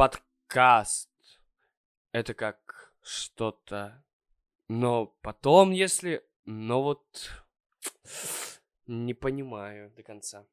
подкаст. 0.00 1.10
Это 2.10 2.32
как 2.32 2.94
что-то. 3.02 4.02
Но 4.66 5.14
потом, 5.20 5.72
если... 5.72 6.24
Но 6.46 6.82
вот... 6.82 7.30
Не 8.86 9.12
понимаю 9.12 9.92
до 9.94 10.02
конца. 10.02 10.46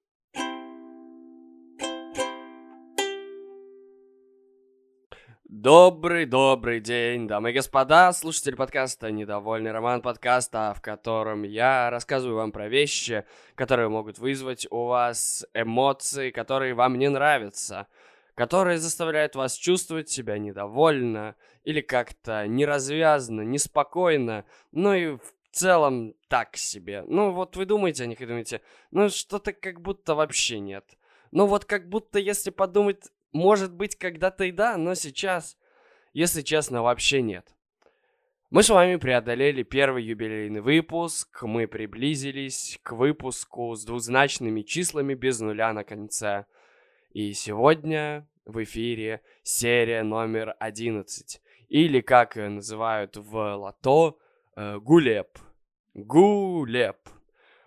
Добрый-добрый 5.46 6.82
день, 6.82 7.26
дамы 7.26 7.52
и 7.52 7.54
господа, 7.54 8.12
слушатели 8.12 8.54
подкаста 8.54 9.12
«Недовольный 9.12 9.72
роман» 9.72 10.02
подкаста, 10.02 10.74
в 10.76 10.82
котором 10.82 11.44
я 11.44 11.90
рассказываю 11.90 12.36
вам 12.36 12.52
про 12.52 12.68
вещи, 12.68 13.24
которые 13.56 13.88
могут 13.88 14.20
вызвать 14.20 14.68
у 14.70 14.88
вас 14.88 15.48
эмоции, 15.54 16.32
которые 16.32 16.74
вам 16.74 17.00
не 17.00 17.08
нравятся, 17.08 17.88
которые 18.38 18.78
заставляют 18.78 19.36
вас 19.36 19.56
чувствовать 19.56 20.10
себя 20.10 20.38
недовольно 20.38 21.36
или 21.64 21.82
как-то 21.82 22.48
неразвязно, 22.48 23.42
неспокойно, 23.42 24.46
ну 24.72 24.94
и 24.94 25.18
в 25.18 25.34
целом 25.52 26.14
так 26.28 26.56
себе. 26.56 27.04
Ну 27.08 27.32
вот 27.32 27.58
вы 27.58 27.66
думаете 27.66 28.04
о 28.04 28.08
них 28.08 28.22
и 28.22 28.26
думаете, 28.28 28.62
ну 28.92 29.10
что-то 29.10 29.54
как 29.54 29.82
будто 29.82 30.14
вообще 30.14 30.60
нет. 30.60 30.86
Ну 31.32 31.48
вот 31.48 31.66
как 31.66 31.90
будто 31.90 32.20
если 32.20 32.52
подумать 32.52 33.12
может 33.34 33.74
быть, 33.74 33.96
когда-то 33.96 34.46
и 34.46 34.52
да, 34.52 34.78
но 34.78 34.94
сейчас, 34.94 35.58
если 36.14 36.42
честно, 36.42 36.82
вообще 36.82 37.22
нет. 37.22 37.56
Мы 38.50 38.64
с 38.64 38.70
вами 38.70 38.96
преодолели 38.96 39.64
первый 39.64 40.04
юбилейный 40.04 40.62
выпуск, 40.62 41.44
мы 41.44 41.68
приблизились 41.68 42.80
к 42.82 42.94
выпуску 42.94 43.76
с 43.76 43.84
двузначными 43.84 44.62
числами 44.62 45.16
без 45.16 45.40
нуля 45.40 45.74
на 45.74 45.84
конце. 45.84 46.46
И 47.18 47.34
сегодня 47.34 48.28
в 48.46 48.64
эфире 48.64 49.22
серия 49.42 50.04
номер 50.04 50.56
11, 50.60 51.42
или 51.68 52.00
как 52.00 52.36
называют 52.36 53.18
в 53.18 53.56
лото, 53.56 54.20
э, 54.56 54.78
Гулеп. 54.78 55.40
Гулеп. 55.96 56.98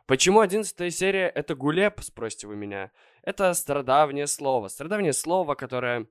Почему 0.07 0.39
одиннадцатая 0.39 0.91
серия 0.91 1.27
это 1.27 1.57
Гулеп, 1.57 2.01
спросите 2.01 2.47
вы 2.47 2.55
меня? 2.55 2.93
Это 3.25 3.53
стародавнее 3.55 4.29
слово. 4.29 4.69
Стародавнее 4.69 5.13
слово, 5.13 5.57
которое 5.57 6.07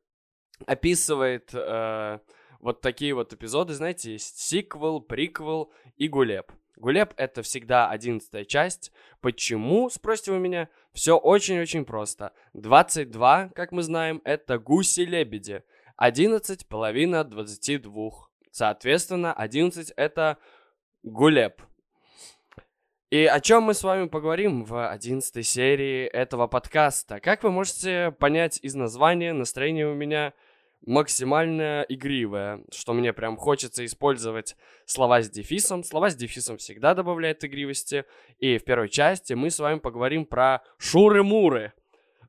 описывает 0.66 1.52
э, 1.54 2.20
вот 2.60 2.82
такие 2.82 3.14
вот 3.14 3.32
эпизоды, 3.32 3.74
знаете, 3.74 4.12
есть 4.12 4.38
сиквел, 4.38 5.00
приквел 5.00 5.72
и 5.96 6.10
гулеп. 6.10 6.52
Гулеп— 6.80 7.14
это 7.18 7.42
всегда 7.44 7.90
одиннадцатая 7.90 8.46
часть. 8.46 8.94
Почему, 9.20 9.90
спросите 9.90 10.32
вы 10.32 10.40
меня? 10.40 10.70
Все 10.94 11.18
очень-очень 11.18 11.84
просто. 11.84 12.32
22, 12.54 13.50
как 13.50 13.74
мы 13.74 13.84
знаем, 13.84 14.22
это 14.24 14.58
гуси-лебеди. 14.58 15.64
11— 15.98 16.68
половина 16.70 17.26
22. 17.26 18.30
Соответственно, 18.52 19.34
11— 19.34 19.92
это 19.98 20.38
гулеп. 21.04 21.62
И 23.10 23.26
о 23.26 23.42
чем 23.42 23.64
мы 23.64 23.74
с 23.74 23.84
вами 23.84 24.08
поговорим 24.08 24.64
в 24.64 24.90
одиннадцатой 24.90 25.44
серии 25.44 26.06
этого 26.06 26.48
подкаста? 26.48 27.20
Как 27.20 27.44
вы 27.44 27.52
можете 27.52 28.12
понять 28.20 28.60
из 28.62 28.76
названия, 28.76 29.34
настроение 29.34 29.88
у 29.88 29.96
меня 29.96 30.34
максимально 30.86 31.86
игривое, 31.88 32.64
что 32.72 32.94
мне 32.94 33.14
прям 33.14 33.38
хочется 33.38 33.86
использовать 33.86 34.56
слова 34.86 35.22
с 35.22 35.30
дефисом. 35.30 35.84
Слова 35.84 36.10
с 36.10 36.16
дефисом 36.16 36.58
всегда 36.58 36.94
добавляют 36.94 37.44
игривости. 37.44 38.06
И 38.38 38.58
в 38.58 38.64
первой 38.64 38.90
части 38.90 39.34
мы 39.34 39.50
с 39.50 39.60
вами 39.60 39.80
поговорим 39.80 40.26
про 40.26 40.64
шуры-муры. 40.78 41.74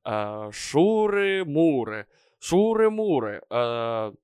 Uh, 0.04 0.50
шуры-муры. 0.52 2.06
Шуры-муры. 2.40 3.42
Uh, 3.50 4.16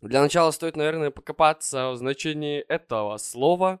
для 0.00 0.22
начала 0.22 0.50
стоит, 0.52 0.76
наверное, 0.76 1.10
покопаться 1.10 1.90
в 1.90 1.96
значении 1.96 2.60
этого 2.60 3.16
слова. 3.16 3.80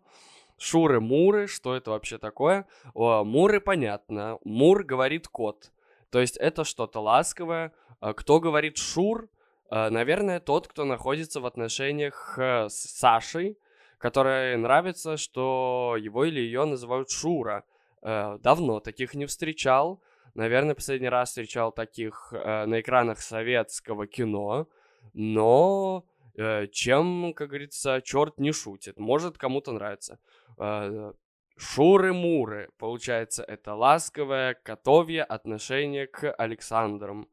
Шуры-муры, 0.58 1.46
что 1.46 1.76
это 1.76 1.92
вообще 1.92 2.18
такое? 2.18 2.66
О, 2.94 3.22
муры 3.22 3.60
понятно. 3.60 4.38
Мур 4.42 4.82
говорит 4.82 5.28
кот. 5.28 5.70
То 6.10 6.18
есть 6.18 6.36
это 6.36 6.64
что-то 6.64 7.00
ласковое. 7.00 7.72
А 8.00 8.14
кто 8.14 8.40
говорит 8.40 8.76
шур? 8.76 9.28
А, 9.68 9.90
наверное, 9.90 10.40
тот, 10.40 10.68
кто 10.68 10.84
находится 10.84 11.40
в 11.40 11.46
отношениях 11.46 12.34
с 12.38 12.72
Сашей, 12.72 13.58
которой 13.98 14.56
нравится, 14.56 15.16
что 15.16 15.96
его 15.98 16.24
или 16.24 16.40
ее 16.40 16.64
называют 16.64 17.10
Шура. 17.10 17.64
А, 18.02 18.38
давно 18.38 18.80
таких 18.80 19.14
не 19.14 19.26
встречал. 19.26 20.02
Наверное, 20.34 20.74
последний 20.74 21.08
раз 21.08 21.30
встречал 21.30 21.72
таких 21.72 22.32
на 22.32 22.80
экранах 22.80 23.20
советского 23.20 24.06
кино. 24.06 24.68
Но 25.14 26.04
Э, 26.38 26.68
чем, 26.68 27.32
как 27.34 27.48
говорится, 27.48 28.00
черт 28.00 28.38
не 28.38 28.52
шутит. 28.52 28.98
Может 28.98 29.36
кому-то 29.38 29.72
нравится. 29.72 30.20
Э, 30.56 31.12
Шуры-муры, 31.56 32.68
получается, 32.78 33.42
это 33.42 33.74
ласковое, 33.74 34.54
котовье 34.54 35.24
отношение 35.24 36.06
к 36.06 36.32
Александрам. 36.32 37.28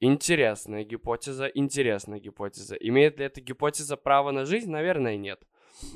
Интересная 0.00 0.84
гипотеза, 0.84 1.46
интересная 1.46 2.20
гипотеза. 2.20 2.76
Имеет 2.76 3.18
ли 3.18 3.26
эта 3.26 3.40
гипотеза 3.40 3.96
право 3.96 4.30
на 4.30 4.44
жизнь? 4.44 4.70
Наверное, 4.70 5.16
нет. 5.16 5.42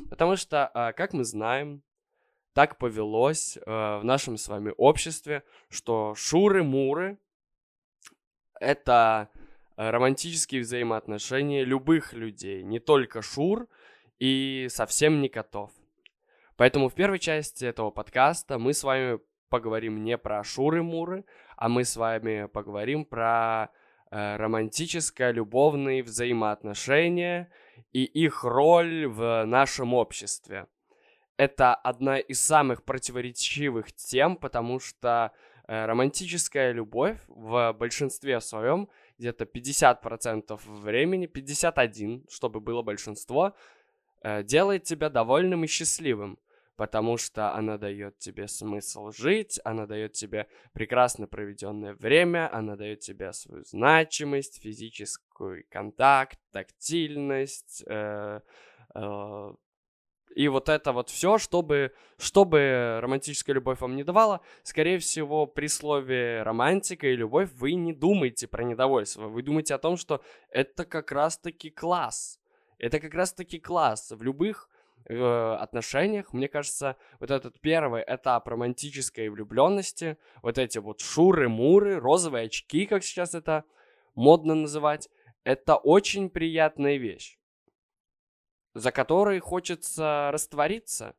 Потому 0.08 0.36
что, 0.36 0.70
э, 0.74 0.92
как 0.92 1.12
мы 1.12 1.24
знаем, 1.24 1.82
так 2.52 2.78
повелось 2.78 3.58
в 3.64 4.00
нашем 4.02 4.36
с 4.36 4.48
вами 4.48 4.74
обществе, 4.76 5.44
что 5.68 6.14
шуры-муры 6.16 7.16
это 8.58 9.30
Э, 9.80 9.88
романтические 9.88 10.60
взаимоотношения 10.60 11.64
любых 11.64 12.12
людей, 12.12 12.62
не 12.62 12.80
только 12.80 13.22
Шур 13.22 13.66
и 14.18 14.66
совсем 14.68 15.22
не 15.22 15.30
котов. 15.30 15.70
Поэтому 16.56 16.90
в 16.90 16.94
первой 16.94 17.18
части 17.18 17.64
этого 17.64 17.90
подкаста 17.90 18.58
мы 18.58 18.74
с 18.74 18.84
вами 18.84 19.20
поговорим 19.48 20.04
не 20.04 20.18
про 20.18 20.42
Шуры-Муры, 20.42 21.24
а 21.56 21.70
мы 21.70 21.86
с 21.86 21.96
вами 21.96 22.46
поговорим 22.52 23.06
про 23.06 23.70
романтическое 24.10 25.30
любовные 25.30 26.02
взаимоотношения 26.02 27.50
и 27.92 28.04
их 28.04 28.44
роль 28.44 29.06
в 29.06 29.44
нашем 29.44 29.94
обществе. 29.94 30.66
Это 31.36 31.74
одна 31.74 32.18
из 32.18 32.38
самых 32.38 32.84
противоречивых 32.84 33.92
тем, 33.92 34.36
потому 34.36 34.78
что 34.78 35.32
э, 35.66 35.86
романтическая 35.86 36.72
любовь 36.72 37.18
в 37.28 37.72
большинстве 37.72 38.40
своем 38.40 38.90
где-то 39.18 39.44
50% 39.44 40.60
времени, 40.66 41.26
51, 41.26 42.26
чтобы 42.28 42.60
было 42.60 42.82
большинство, 42.82 43.54
э, 44.22 44.42
делает 44.42 44.84
тебя 44.84 45.08
довольным 45.08 45.64
и 45.64 45.66
счастливым, 45.66 46.38
потому 46.80 47.18
что 47.18 47.54
она 47.54 47.76
дает 47.76 48.16
тебе 48.16 48.48
смысл 48.48 49.10
жить, 49.10 49.60
она 49.64 49.84
дает 49.84 50.14
тебе 50.14 50.46
прекрасно 50.72 51.26
проведенное 51.26 51.92
время, 51.92 52.48
она 52.56 52.74
дает 52.74 53.00
тебе 53.00 53.34
свою 53.34 53.64
значимость, 53.64 54.62
физический 54.62 55.64
контакт, 55.68 56.38
тактильность, 56.52 57.84
э, 57.86 58.40
э, 58.94 59.54
и 60.34 60.48
вот 60.48 60.70
это 60.70 60.92
вот 60.92 61.10
все, 61.10 61.36
чтобы, 61.36 61.92
чтобы 62.16 62.98
романтическая 63.02 63.52
любовь 63.52 63.82
вам 63.82 63.94
не 63.94 64.02
давала, 64.02 64.40
скорее 64.62 65.00
всего, 65.00 65.46
при 65.46 65.66
слове 65.66 66.42
романтика 66.42 67.08
и 67.08 67.14
любовь 67.14 67.50
вы 67.56 67.74
не 67.74 67.92
думаете 67.92 68.48
про 68.48 68.64
недовольство. 68.64 69.28
Вы 69.28 69.42
думаете 69.42 69.74
о 69.74 69.78
том, 69.78 69.98
что 69.98 70.22
это 70.48 70.86
как 70.86 71.12
раз-таки 71.12 71.68
класс. 71.68 72.40
Это 72.78 73.00
как 73.00 73.12
раз-таки 73.12 73.58
класс. 73.58 74.12
В 74.12 74.22
любых 74.22 74.69
э, 75.06 75.54
отношениях, 75.60 76.32
мне 76.32 76.48
кажется, 76.48 76.96
вот 77.18 77.30
этот 77.30 77.60
первый 77.60 78.04
этап 78.06 78.48
романтической 78.48 79.28
влюбленности, 79.28 80.18
вот 80.42 80.58
эти 80.58 80.78
вот 80.78 81.00
шуры-муры, 81.00 81.98
розовые 81.98 82.46
очки, 82.46 82.86
как 82.86 83.04
сейчас 83.04 83.34
это 83.34 83.64
модно 84.14 84.54
называть, 84.54 85.08
это 85.44 85.76
очень 85.76 86.30
приятная 86.30 86.96
вещь 86.96 87.40
за 88.74 88.92
которой 88.92 89.40
хочется 89.40 90.30
раствориться, 90.32 91.14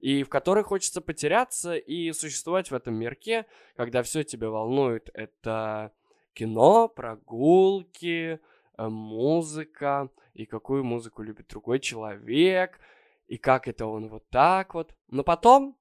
и 0.00 0.22
в 0.22 0.28
которой 0.28 0.64
хочется 0.64 1.00
потеряться 1.00 1.74
и 1.74 2.12
существовать 2.12 2.70
в 2.70 2.74
этом 2.74 2.94
мирке, 2.94 3.46
когда 3.76 4.02
все 4.02 4.24
тебя 4.24 4.50
волнует. 4.50 5.08
Это 5.14 5.92
кино, 6.34 6.88
прогулки, 6.88 8.38
э, 8.76 8.88
музыка, 8.88 10.10
и 10.34 10.44
какую 10.44 10.84
музыку 10.84 11.22
любит 11.22 11.48
другой 11.48 11.80
человек, 11.80 12.78
и 13.26 13.38
как 13.38 13.68
это 13.68 13.86
он 13.86 14.08
вот 14.08 14.28
так 14.30 14.74
вот. 14.74 14.94
Но 15.08 15.24
потом 15.24 15.76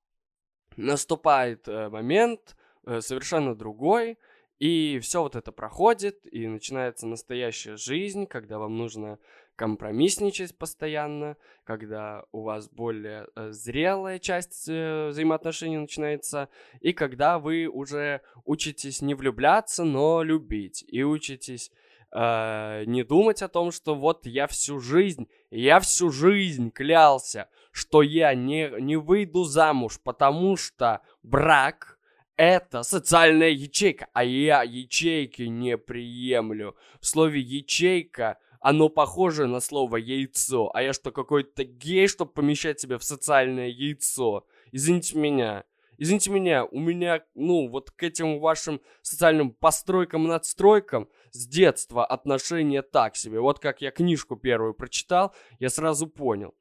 наступает 0.77 1.67
э, 1.67 1.89
момент 1.89 2.55
э, 2.85 3.01
совершенно 3.01 3.55
другой, 3.55 4.17
и 4.57 4.99
все 4.99 5.21
вот 5.21 5.35
это 5.35 5.51
проходит, 5.51 6.25
и 6.31 6.47
начинается 6.47 7.07
настоящая 7.07 7.75
жизнь, 7.75 8.25
когда 8.25 8.57
вам 8.57 8.77
нужно 8.77 9.19
компромиссничать 9.55 10.57
постоянно, 10.57 11.37
когда 11.63 12.25
у 12.31 12.41
вас 12.41 12.69
более 12.69 13.27
э, 13.35 13.51
зрелая 13.51 14.19
часть 14.19 14.67
взаимоотношений 14.67 15.77
начинается, 15.77 16.49
и 16.81 16.93
когда 16.93 17.39
вы 17.39 17.67
уже 17.67 18.21
учитесь 18.43 19.01
не 19.01 19.13
влюбляться, 19.13 19.83
но 19.83 20.23
любить, 20.23 20.83
и 20.87 21.03
учитесь 21.03 21.71
э, 22.15 22.83
не 22.85 23.03
думать 23.03 23.41
о 23.41 23.49
том, 23.49 23.71
что 23.71 23.93
вот 23.93 24.25
я 24.25 24.47
всю 24.47 24.79
жизнь, 24.79 25.27
я 25.51 25.79
всю 25.79 26.09
жизнь 26.09 26.71
клялся, 26.71 27.49
что 27.71 28.01
я 28.01 28.33
не, 28.33 28.71
не 28.79 28.95
выйду 28.95 29.43
замуж, 29.43 29.99
потому 30.01 30.55
что 30.55 31.01
брак— 31.23 31.99
это 32.37 32.83
социальная 32.83 33.49
ячейка, 33.49 34.07
а 34.13 34.23
я 34.23 34.63
ячейки 34.63 35.43
не 35.43 35.77
приемлю. 35.77 36.75
В 37.01 37.05
слове 37.05 37.41
«ячейка» 37.41 38.37
оно 38.61 38.89
похоже 38.89 39.45
на 39.45 39.59
слово 39.59 39.97
яйцо. 39.97 40.71
А 40.73 40.81
я 40.81 40.93
что, 40.93 41.11
какой-то 41.11 41.65
гей, 41.65 42.07
чтобы 42.07 42.31
помещать 42.31 42.79
себя 42.79 42.97
в 42.97 43.03
социальное 43.03 43.67
яйцо? 43.67 44.47
Извините 44.71 45.17
меня. 45.19 45.65
Извините 45.97 46.31
меня, 46.31 46.65
у 46.65 46.79
меня, 46.79 47.23
ну, 47.35 47.69
вот 47.69 47.91
к 47.91 48.03
этим 48.03 48.39
вашим 48.39 48.81
социальным 49.01 49.51
постройкам 49.51 50.27
надстройкам 50.27 51.07
с 51.31 51.47
детства 51.47 52.05
отношение 52.05 52.81
так 52.81 53.15
себе. 53.15 53.39
Вот 53.39 53.59
как 53.59 53.81
я 53.81 53.91
книжку 53.91 54.35
первую 54.35 54.73
прочитал, 54.73 55.33
я 55.59 55.69
сразу 55.69 56.07
понял. 56.07 56.53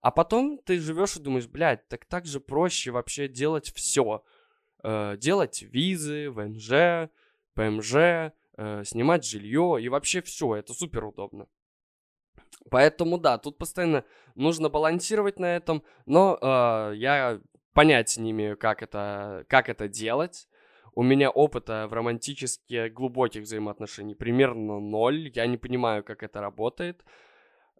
А 0.00 0.10
потом 0.10 0.58
ты 0.58 0.78
живешь 0.78 1.16
и 1.16 1.20
думаешь, 1.20 1.46
блядь, 1.46 1.88
так 1.88 2.04
так 2.04 2.26
же 2.26 2.38
проще 2.38 2.90
вообще 2.90 3.26
делать 3.26 3.72
все. 3.74 4.22
Э, 4.82 5.16
делать 5.16 5.62
визы, 5.62 6.30
ВНЖ, 6.30 7.10
ПМЖ, 7.54 7.94
э, 7.94 8.82
снимать 8.84 9.24
жилье 9.24 9.78
и 9.80 9.88
вообще 9.88 10.20
все. 10.20 10.56
Это 10.56 10.74
супер 10.74 11.04
удобно. 11.04 11.46
Поэтому 12.70 13.18
да, 13.18 13.38
тут 13.38 13.56
постоянно 13.56 14.04
нужно 14.34 14.68
балансировать 14.68 15.38
на 15.38 15.56
этом, 15.56 15.82
но 16.04 16.38
э, 16.40 16.96
я 16.96 17.40
понятия 17.74 18.22
не 18.22 18.30
имею, 18.30 18.56
как 18.56 18.82
это, 18.82 19.44
как 19.48 19.68
это 19.68 19.88
делать. 19.88 20.48
У 20.94 21.02
меня 21.02 21.28
опыта 21.28 21.86
в 21.90 21.92
романтически 21.92 22.88
глубоких 22.88 23.42
взаимоотношениях 23.42 24.16
примерно 24.16 24.80
ноль. 24.80 25.30
Я 25.34 25.46
не 25.46 25.56
понимаю, 25.56 26.04
как 26.04 26.22
это 26.22 26.40
работает. 26.40 27.04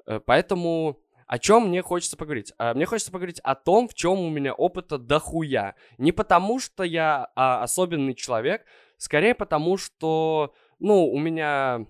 Э, 0.07 0.21
поэтому 0.25 0.99
о 1.27 1.39
чем 1.39 1.69
мне 1.69 1.81
хочется 1.83 2.17
поговорить? 2.17 2.53
А, 2.59 2.75
мне 2.75 2.87
хочется 2.87 3.13
поговорить 3.13 3.41
о 3.41 3.55
том, 3.55 3.89
в 3.89 3.95
чем 3.95 4.19
у 4.21 4.29
меня 4.29 4.53
опыта 4.53 4.99
дохуя. 4.99 5.75
Не 5.97 6.13
потому, 6.13 6.59
что 6.61 6.83
я 6.83 7.31
а, 7.35 7.63
особенный 7.63 8.15
человек, 8.15 8.67
скорее 8.99 9.35
потому, 9.35 9.77
что, 9.77 10.55
ну, 10.81 11.07
у 11.07 11.19
меня 11.19 11.87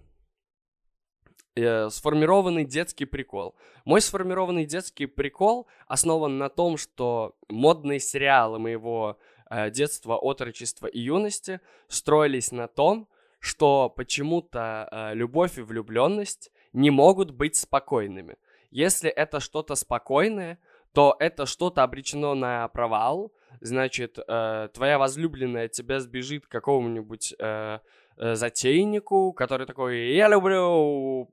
э, 1.56 1.88
сформированный 1.90 2.64
детский 2.64 3.04
прикол. 3.04 3.54
Мой 3.84 4.00
сформированный 4.00 4.66
детский 4.66 5.06
прикол 5.06 5.66
основан 5.86 6.38
на 6.38 6.48
том, 6.48 6.76
что 6.76 7.34
модные 7.48 8.00
сериалы 8.00 8.58
моего 8.58 9.18
э, 9.50 9.70
детства, 9.70 10.16
отрочества 10.16 10.86
и 10.86 11.00
юности 11.00 11.60
строились 11.88 12.52
на 12.52 12.68
том, 12.68 13.08
что 13.38 13.90
почему-то 13.90 14.88
э, 14.90 15.14
любовь 15.14 15.58
и 15.58 15.62
влюбленность 15.62 16.50
не 16.72 16.90
могут 16.90 17.30
быть 17.30 17.56
спокойными. 17.56 18.36
Если 18.70 19.10
это 19.10 19.38
что-то 19.38 19.74
спокойное, 19.74 20.58
то 20.94 21.16
это 21.18 21.44
что-то 21.44 21.82
обречено 21.82 22.34
на 22.34 22.66
провал. 22.68 23.32
Значит, 23.60 24.18
э, 24.18 24.68
твоя 24.72 24.98
возлюбленная 24.98 25.68
тебя 25.68 26.00
сбежит 26.00 26.46
к 26.46 26.50
какому-нибудь 26.50 27.34
э, 27.38 27.80
затейнику, 28.16 29.32
который 29.32 29.66
такой 29.66 30.14
«Я 30.14 30.28
люблю 30.28 31.28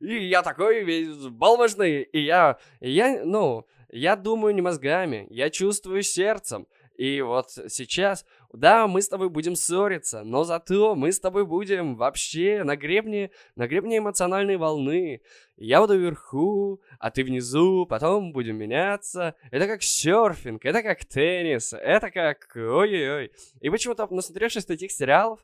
и 0.00 0.28
я 0.28 0.42
такой 0.42 0.84
весь 0.84 1.16
балмошный, 1.28 2.02
и 2.02 2.20
я, 2.20 2.58
я, 2.80 3.24
ну, 3.24 3.66
я 3.90 4.16
думаю 4.16 4.54
не 4.54 4.62
мозгами, 4.62 5.26
я 5.30 5.50
чувствую 5.50 6.02
сердцем. 6.02 6.66
И 6.96 7.20
вот 7.22 7.50
сейчас, 7.68 8.24
да, 8.52 8.86
мы 8.86 9.00
с 9.00 9.08
тобой 9.08 9.30
будем 9.30 9.56
ссориться, 9.56 10.22
но 10.24 10.44
зато 10.44 10.94
мы 10.94 11.10
с 11.10 11.18
тобой 11.18 11.46
будем 11.46 11.96
вообще 11.96 12.64
на 12.64 12.76
гребне, 12.76 13.30
на 13.56 13.66
гребне 13.66 13.98
эмоциональной 13.98 14.56
волны. 14.56 15.22
Я 15.56 15.80
буду 15.80 15.98
вверху, 15.98 16.82
а 16.98 17.10
ты 17.10 17.24
внизу, 17.24 17.86
потом 17.86 18.32
будем 18.32 18.56
меняться. 18.56 19.34
Это 19.50 19.66
как 19.66 19.82
серфинг, 19.82 20.64
это 20.64 20.82
как 20.82 21.04
теннис, 21.04 21.72
это 21.72 22.10
как... 22.10 22.50
Ой-ой-ой. 22.54 23.32
И 23.60 23.70
почему-то, 23.70 24.06
насмотревшись 24.10 24.68
этих 24.68 24.92
сериалов, 24.92 25.40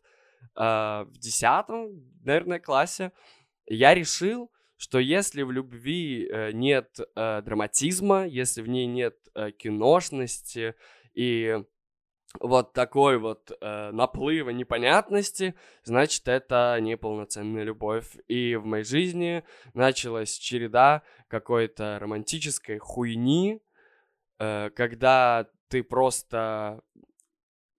э, 0.57 0.61
в 0.61 1.19
десятом, 1.19 2.05
наверное, 2.25 2.59
классе, 2.59 3.13
я 3.67 3.95
решил, 3.95 4.51
что 4.77 4.99
если 4.99 5.43
в 5.43 5.51
любви 5.51 6.29
э, 6.31 6.53
нет 6.53 6.99
э, 7.17 7.43
драматизма, 7.43 8.27
если 8.27 8.63
в 8.63 8.69
ней 8.69 8.87
нет 8.87 9.17
э, 9.35 9.51
киношности 9.51 10.75
и 11.15 11.63
вот 12.41 12.73
такой 12.73 13.19
вот 13.19 13.51
э, 13.61 13.91
наплыва 13.91 14.51
непонятности, 14.51 15.55
значит, 15.83 16.29
это 16.29 16.79
неполноценная 16.81 17.63
любовь. 17.63 18.17
И 18.29 18.57
в 18.57 18.65
моей 18.65 18.85
жизни 18.85 19.45
началась 19.75 20.37
череда 20.37 21.03
какой-то 21.29 21.99
романтической 21.99 22.79
хуйни, 22.79 23.63
э, 24.39 24.71
когда 24.71 25.49
ты 25.69 25.83
просто, 25.83 26.83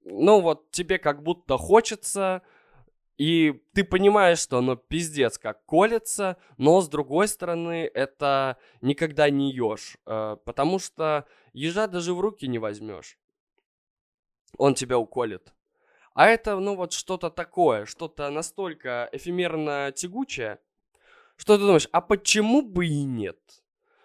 ну 0.03 0.41
вот 0.41 0.71
тебе 0.71 0.97
как 0.97 1.23
будто 1.23 1.57
хочется 1.57 2.41
и 3.19 3.61
ты 3.73 3.83
понимаешь, 3.83 4.39
что 4.39 4.59
оно 4.59 4.77
пиздец 4.77 5.37
как 5.37 5.65
колется, 5.65 6.37
но 6.57 6.79
с 6.79 6.87
другой 6.87 7.27
стороны, 7.27 7.91
это 7.93 8.57
никогда 8.79 9.29
не 9.29 9.51
ешь, 9.51 9.97
э, 10.05 10.37
потому 10.45 10.79
что 10.79 11.25
ежа 11.51 11.87
даже 11.87 12.13
в 12.13 12.21
руки 12.21 12.47
не 12.47 12.59
возьмешь. 12.59 13.17
Он 14.57 14.73
тебя 14.73 14.97
уколет. 14.97 15.53
А 16.13 16.27
это, 16.27 16.59
ну 16.59 16.75
вот 16.75 16.93
что-то 16.93 17.29
такое, 17.29 17.85
что-то 17.85 18.29
настолько 18.29 19.09
эфемерно 19.11 19.91
тягучее, 19.95 20.59
что 21.37 21.55
ты 21.55 21.61
думаешь, 21.61 21.87
а 21.91 22.01
почему 22.01 22.61
бы 22.61 22.87
и 22.87 23.03
нет? 23.03 23.39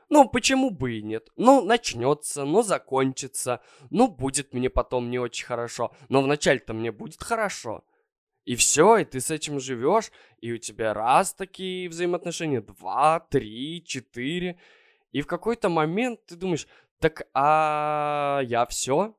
Ну, 0.08 0.28
почему 0.28 0.70
бы 0.70 0.98
и 0.98 1.02
нет? 1.02 1.30
Ну, 1.36 1.64
начнется, 1.64 2.44
ну, 2.44 2.62
закончится, 2.62 3.60
ну, 3.90 4.06
будет 4.06 4.54
мне 4.54 4.70
потом 4.70 5.10
не 5.10 5.18
очень 5.18 5.44
хорошо, 5.46 5.92
но 6.08 6.22
вначале-то 6.22 6.72
мне 6.72 6.92
будет 6.92 7.22
хорошо. 7.22 7.82
И 8.44 8.54
все, 8.54 8.98
и 8.98 9.04
ты 9.04 9.20
с 9.20 9.30
этим 9.30 9.58
живешь, 9.58 10.12
и 10.40 10.52
у 10.52 10.58
тебя 10.58 10.94
раз 10.94 11.34
такие 11.34 11.88
взаимоотношения, 11.88 12.60
два, 12.60 13.18
три, 13.18 13.82
четыре. 13.84 14.60
И 15.12 15.22
в 15.22 15.26
какой-то 15.26 15.68
момент 15.70 16.24
ты 16.26 16.36
думаешь, 16.36 16.68
так 17.00 17.26
а 17.32 18.40
я 18.44 18.66
все, 18.66 19.16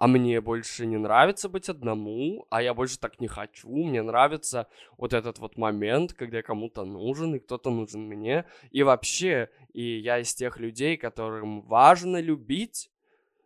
а 0.00 0.06
мне 0.06 0.40
больше 0.40 0.86
не 0.86 0.96
нравится 0.96 1.50
быть 1.50 1.68
одному, 1.68 2.46
а 2.48 2.62
я 2.62 2.72
больше 2.72 2.98
так 2.98 3.20
не 3.20 3.28
хочу, 3.28 3.68
мне 3.68 4.00
нравится 4.00 4.66
вот 4.96 5.12
этот 5.12 5.38
вот 5.38 5.58
момент, 5.58 6.14
когда 6.14 6.38
я 6.38 6.42
кому-то 6.42 6.86
нужен, 6.86 7.34
и 7.34 7.38
кто-то 7.38 7.68
нужен 7.68 8.04
мне, 8.08 8.46
и 8.70 8.82
вообще, 8.82 9.50
и 9.74 9.98
я 9.98 10.18
из 10.18 10.34
тех 10.34 10.58
людей, 10.58 10.96
которым 10.96 11.60
важно 11.60 12.18
любить, 12.18 12.90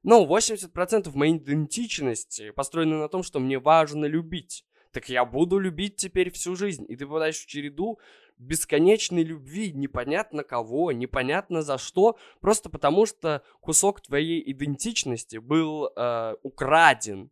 ну, 0.04 0.26
80% 0.26 1.10
моей 1.16 1.38
идентичности 1.38 2.52
построены 2.52 2.98
на 2.98 3.08
том, 3.08 3.24
что 3.24 3.40
мне 3.40 3.58
важно 3.58 4.04
любить 4.04 4.64
так 4.94 5.08
я 5.08 5.24
буду 5.24 5.58
любить 5.58 5.96
теперь 5.96 6.30
всю 6.30 6.54
жизнь. 6.54 6.86
И 6.88 6.96
ты 6.96 7.06
попадаешь 7.06 7.38
в 7.38 7.46
череду 7.46 7.98
бесконечной 8.38 9.24
любви, 9.24 9.72
непонятно 9.72 10.42
кого, 10.44 10.92
непонятно 10.92 11.62
за 11.62 11.78
что, 11.78 12.16
просто 12.40 12.70
потому 12.70 13.06
что 13.06 13.42
кусок 13.60 14.00
твоей 14.00 14.42
идентичности 14.52 15.36
был 15.38 15.90
э, 15.96 16.34
украден, 16.42 17.30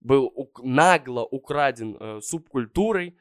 был 0.00 0.32
ук- 0.34 0.62
нагло 0.62 1.22
украден 1.22 1.96
э, 1.98 2.20
субкультурой, 2.20 3.16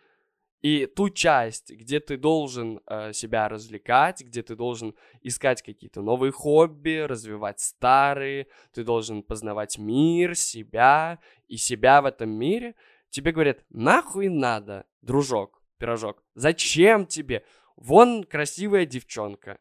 и 0.62 0.86
ту 0.86 1.10
часть, 1.10 1.72
где 1.72 2.00
ты 2.00 2.18
должен 2.18 2.82
э, 2.86 3.14
себя 3.14 3.50
развлекать, 3.50 4.22
где 4.22 4.44
ты 4.44 4.56
должен 4.56 4.94
искать 5.24 5.64
какие-то 5.64 6.02
новые 6.04 6.32
хобби, 6.32 7.00
развивать 7.00 7.60
старые, 7.60 8.46
ты 8.72 8.84
должен 8.84 9.24
познавать 9.24 9.80
мир, 9.80 10.36
себя 10.36 11.20
и 11.48 11.58
себя 11.58 12.02
в 12.04 12.06
этом 12.06 12.30
мире, 12.30 12.76
тебе 13.12 13.32
говорят, 13.32 13.64
нахуй 13.70 14.30
надо, 14.30 14.86
дружок, 15.02 15.62
пирожок, 15.78 16.24
зачем 16.34 17.06
тебе? 17.06 17.46
Вон 17.76 18.24
красивая 18.24 18.86
девчонка. 18.86 19.60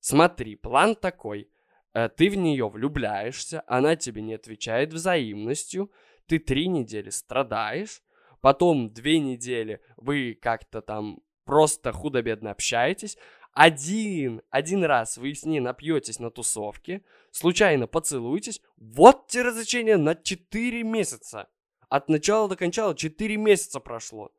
Смотри, 0.00 0.56
план 0.56 0.94
такой. 0.94 1.50
Э, 1.92 2.08
ты 2.08 2.30
в 2.30 2.36
нее 2.36 2.68
влюбляешься, 2.68 3.62
она 3.66 3.96
тебе 3.96 4.22
не 4.22 4.34
отвечает 4.34 4.92
взаимностью, 4.92 5.90
ты 6.26 6.38
три 6.38 6.68
недели 6.68 7.10
страдаешь, 7.10 8.02
потом 8.40 8.92
две 8.92 9.18
недели 9.18 9.80
вы 9.96 10.38
как-то 10.40 10.80
там 10.80 11.20
просто 11.44 11.92
худо-бедно 11.92 12.52
общаетесь, 12.52 13.18
один, 13.52 14.42
один 14.50 14.84
раз 14.84 15.18
вы 15.18 15.34
с 15.34 15.44
ней 15.44 15.58
напьетесь 15.60 16.20
на 16.20 16.30
тусовке, 16.30 17.02
случайно 17.32 17.88
поцелуетесь, 17.88 18.62
вот 18.76 19.26
тебе 19.26 19.42
развлечение 19.42 19.96
на 19.96 20.14
4 20.14 20.84
месяца. 20.84 21.48
От 21.90 22.08
начала 22.08 22.48
до 22.48 22.54
конца 22.54 22.94
4 22.94 23.36
месяца 23.36 23.80
прошло. 23.80 24.30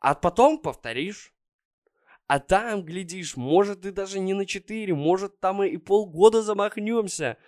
А 0.00 0.14
потом 0.14 0.58
повторишь. 0.58 1.32
А 2.26 2.40
там, 2.40 2.84
глядишь, 2.84 3.36
может 3.36 3.86
и 3.86 3.92
даже 3.92 4.18
не 4.18 4.34
на 4.34 4.44
4, 4.44 4.92
может 4.94 5.40
там 5.40 5.62
и 5.62 5.76
полгода 5.78 6.42
замахнемся. 6.42 7.38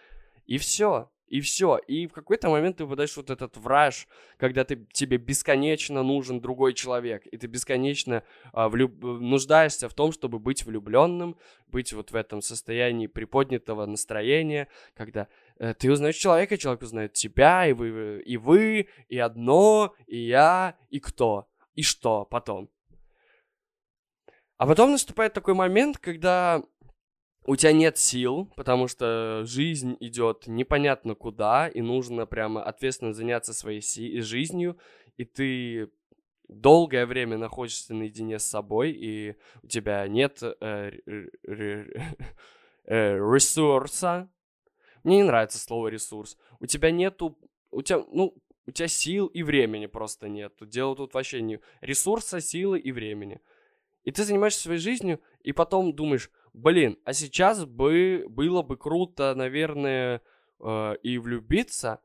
И 0.47 0.59
все. 0.59 1.11
И 1.27 1.41
все. 1.41 1.79
И 1.87 2.07
в 2.07 2.13
какой-то 2.13 2.51
момент 2.51 2.79
ты 2.79 2.85
выдаешь 2.85 3.17
вот 3.17 3.31
этот 3.31 3.57
враж, 3.57 4.07
когда 4.37 4.65
ты, 4.65 4.87
тебе 4.93 5.17
бесконечно 5.17 6.03
нужен 6.03 6.41
другой 6.41 6.73
человек, 6.73 7.27
и 7.27 7.37
ты 7.37 7.47
бесконечно 7.47 8.23
а, 8.53 8.69
влюб... 8.69 9.03
нуждаешься 9.03 9.89
в 9.89 9.95
том, 9.95 10.13
чтобы 10.13 10.39
быть 10.39 10.65
влюбленным, 10.65 11.37
быть 11.67 11.93
вот 11.93 12.11
в 12.11 12.17
этом 12.17 12.43
состоянии 12.43 13.07
приподнятого 13.07 13.87
настроения, 13.87 14.69
когда 14.95 15.29
ты 15.79 15.93
узнаешь 15.93 16.17
человека, 16.17 16.57
человек 16.57 16.83
узнает 16.83 17.13
тебя, 17.13 17.67
и 17.67 17.73
вы, 17.73 18.23
и 18.25 18.37
вы, 18.39 18.89
и 19.09 19.19
одно, 19.19 19.95
и 20.07 20.19
я, 20.19 20.77
и 20.89 21.01
кто, 21.01 21.49
и 21.75 21.83
что 21.83 22.25
потом. 22.25 22.71
А 24.57 24.67
потом 24.67 24.93
наступает 24.93 25.35
такой 25.35 25.55
момент, 25.55 25.99
когда 25.99 26.63
у 27.45 27.57
тебя 27.57 27.73
нет 27.73 27.99
сил, 27.99 28.53
потому 28.57 28.89
что 28.89 29.43
жизнь 29.45 29.97
идет 30.01 30.47
непонятно 30.47 31.15
куда, 31.15 31.69
и 31.69 31.81
нужно 31.81 32.27
прямо 32.27 32.63
ответственно 32.63 33.13
заняться 33.13 33.53
своей 33.53 33.81
си- 33.81 34.21
жизнью, 34.21 34.79
и 35.17 35.25
ты 35.25 35.91
долгое 36.49 37.07
время 37.07 37.39
находишься 37.39 37.95
наедине 37.95 38.39
с 38.39 38.47
собой, 38.47 38.93
и 38.93 39.37
у 39.63 39.67
тебя 39.67 40.07
нет 40.09 40.43
э, 40.43 40.93
э, 41.47 41.85
ресурса. 42.85 44.31
Мне 45.03 45.19
не 45.19 45.23
нравится 45.25 45.59
слово 45.59 45.89
ресурс. 45.89 46.37
У 46.59 46.67
тебя 46.67 46.91
нету, 46.91 47.39
у 47.71 47.83
тебя, 47.83 48.05
ну, 48.13 48.35
у 48.67 48.71
тебя 48.71 48.89
сил 48.89 49.27
и 49.27 49.43
времени 49.43 49.87
просто 49.87 50.29
нет. 50.29 50.55
Дело 50.61 50.95
тут 50.97 51.15
вообще 51.15 51.43
не 51.43 51.61
ресурса, 51.81 52.41
силы 52.41 52.79
и 52.79 52.93
времени. 52.93 53.41
И 54.05 54.13
ты 54.13 54.25
занимаешься 54.25 54.63
своей 54.63 54.79
жизнью, 54.79 55.21
и 55.43 55.53
потом 55.53 55.95
думаешь, 55.95 56.31
блин, 56.53 56.99
а 57.05 57.13
сейчас 57.13 57.65
бы 57.65 58.27
было 58.29 58.63
бы 58.63 58.77
круто, 58.77 59.35
наверное, 59.35 60.23
э, 60.59 60.97
и 61.03 61.19
влюбиться, 61.19 62.01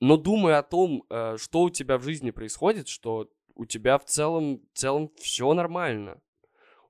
но 0.00 0.16
думая 0.16 0.58
о 0.58 0.62
том, 0.62 1.04
э, 1.08 1.36
что 1.38 1.62
у 1.62 1.70
тебя 1.70 1.98
в 1.98 2.02
жизни 2.02 2.30
происходит, 2.30 2.88
что 2.88 3.30
у 3.54 3.64
тебя 3.64 3.98
в 3.98 4.04
целом, 4.04 4.60
в 4.72 4.78
целом 4.78 5.10
все 5.16 5.52
нормально. 5.54 6.20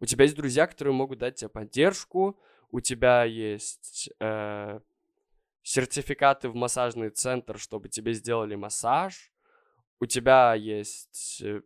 У 0.00 0.06
тебя 0.06 0.24
есть 0.24 0.36
друзья, 0.36 0.66
которые 0.66 0.94
могут 0.94 1.18
дать 1.18 1.36
тебе 1.36 1.48
поддержку, 1.48 2.38
у 2.74 2.80
тебя 2.80 3.22
есть 3.22 4.10
э, 4.18 4.80
сертификаты 5.62 6.48
в 6.48 6.56
массажный 6.56 7.10
центр, 7.10 7.56
чтобы 7.56 7.88
тебе 7.88 8.14
сделали 8.14 8.56
массаж, 8.56 9.30
у 10.00 10.06
тебя 10.06 10.54
есть... 10.54 11.40
Э, 11.40 11.60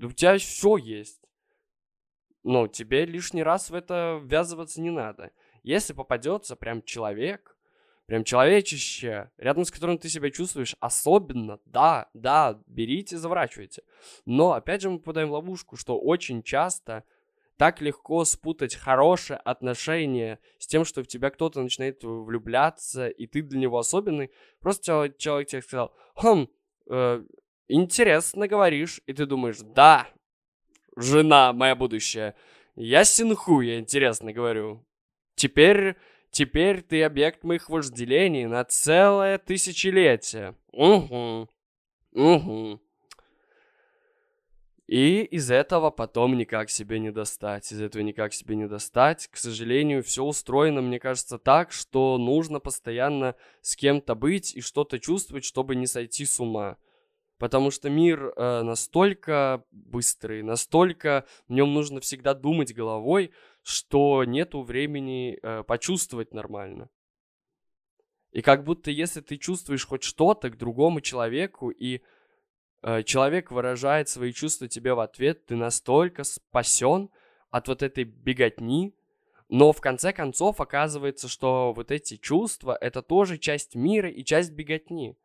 у 0.00 0.12
тебя 0.12 0.38
все 0.38 0.76
есть 0.76 1.20
ну, 2.44 2.68
тебе 2.68 3.04
лишний 3.04 3.42
раз 3.42 3.70
в 3.70 3.74
это 3.74 4.20
ввязываться 4.22 4.80
не 4.80 4.90
надо. 4.90 5.32
Если 5.64 5.94
попадется 5.94 6.54
прям 6.54 6.82
человек, 6.82 7.56
прям 8.06 8.22
человечище, 8.22 9.30
рядом 9.38 9.64
с 9.64 9.70
которым 9.70 9.98
ты 9.98 10.08
себя 10.08 10.30
чувствуешь 10.30 10.76
особенно, 10.78 11.58
да, 11.66 12.08
да, 12.14 12.60
берите, 12.66 13.16
заворачивайте. 13.16 13.82
Но, 14.26 14.52
опять 14.52 14.82
же, 14.82 14.90
мы 14.90 14.98
попадаем 14.98 15.28
в 15.28 15.32
ловушку, 15.32 15.76
что 15.76 15.98
очень 15.98 16.42
часто 16.42 17.04
так 17.56 17.80
легко 17.80 18.24
спутать 18.24 18.74
хорошее 18.74 19.38
отношение 19.38 20.38
с 20.58 20.66
тем, 20.66 20.84
что 20.84 21.02
в 21.02 21.06
тебя 21.06 21.30
кто-то 21.30 21.62
начинает 21.62 22.02
влюбляться, 22.02 23.08
и 23.08 23.26
ты 23.26 23.42
для 23.42 23.60
него 23.60 23.78
особенный. 23.78 24.30
Просто 24.60 24.84
человек, 24.84 25.18
человек 25.18 25.48
тебе 25.48 25.62
сказал, 25.62 25.94
хм, 26.16 26.48
э, 26.90 27.24
интересно 27.68 28.48
говоришь, 28.48 29.00
и 29.06 29.12
ты 29.12 29.26
думаешь, 29.26 29.58
да, 29.60 30.08
жена 30.96 31.52
моя 31.52 31.74
будущая. 31.74 32.34
Я 32.74 33.04
Синху, 33.04 33.60
я 33.60 33.78
интересно 33.78 34.32
говорю. 34.32 34.84
Теперь, 35.34 35.96
теперь 36.30 36.82
ты 36.82 37.02
объект 37.02 37.44
моих 37.44 37.68
вожделений 37.68 38.46
на 38.46 38.64
целое 38.64 39.38
тысячелетие. 39.38 40.56
Угу, 40.72 41.48
угу. 42.12 42.81
И 44.92 45.22
из 45.22 45.50
этого 45.50 45.90
потом 45.90 46.36
никак 46.36 46.68
себе 46.68 46.98
не 46.98 47.10
достать. 47.10 47.72
Из 47.72 47.80
этого 47.80 48.02
никак 48.02 48.34
себе 48.34 48.56
не 48.56 48.68
достать. 48.68 49.26
К 49.28 49.38
сожалению, 49.38 50.02
все 50.02 50.22
устроено, 50.22 50.82
мне 50.82 51.00
кажется, 51.00 51.38
так, 51.38 51.72
что 51.72 52.18
нужно 52.18 52.60
постоянно 52.60 53.34
с 53.62 53.74
кем-то 53.74 54.14
быть 54.14 54.54
и 54.54 54.60
что-то 54.60 54.98
чувствовать, 54.98 55.46
чтобы 55.46 55.76
не 55.76 55.86
сойти 55.86 56.26
с 56.26 56.38
ума 56.38 56.76
потому 57.38 57.72
что 57.72 57.90
мир 57.90 58.32
э, 58.36 58.62
настолько 58.62 59.64
быстрый, 59.72 60.44
настолько 60.44 61.26
в 61.48 61.52
нем 61.52 61.74
нужно 61.74 62.00
всегда 62.00 62.34
думать 62.34 62.72
головой, 62.72 63.32
что 63.62 64.22
нету 64.22 64.62
времени 64.62 65.40
э, 65.42 65.64
почувствовать 65.64 66.32
нормально. 66.32 66.88
И 68.30 68.42
как 68.42 68.62
будто 68.62 68.92
если 68.92 69.22
ты 69.22 69.38
чувствуешь 69.38 69.86
хоть 69.86 70.04
что-то 70.04 70.50
к 70.50 70.56
другому 70.56 71.00
человеку, 71.00 71.70
и 71.70 72.02
человек 73.04 73.50
выражает 73.50 74.08
свои 74.08 74.32
чувства 74.32 74.68
тебе 74.68 74.94
в 74.94 75.00
ответ, 75.00 75.46
ты 75.46 75.56
настолько 75.56 76.24
спасен 76.24 77.10
от 77.50 77.68
вот 77.68 77.82
этой 77.82 78.04
беготни, 78.04 78.94
но 79.48 79.72
в 79.72 79.80
конце 79.80 80.12
концов 80.12 80.60
оказывается, 80.60 81.28
что 81.28 81.72
вот 81.74 81.90
эти 81.90 82.16
чувства 82.16 82.76
это 82.80 83.02
тоже 83.02 83.38
часть 83.38 83.74
мира 83.74 84.08
и 84.08 84.24
часть 84.24 84.52
беготни. 84.52 85.16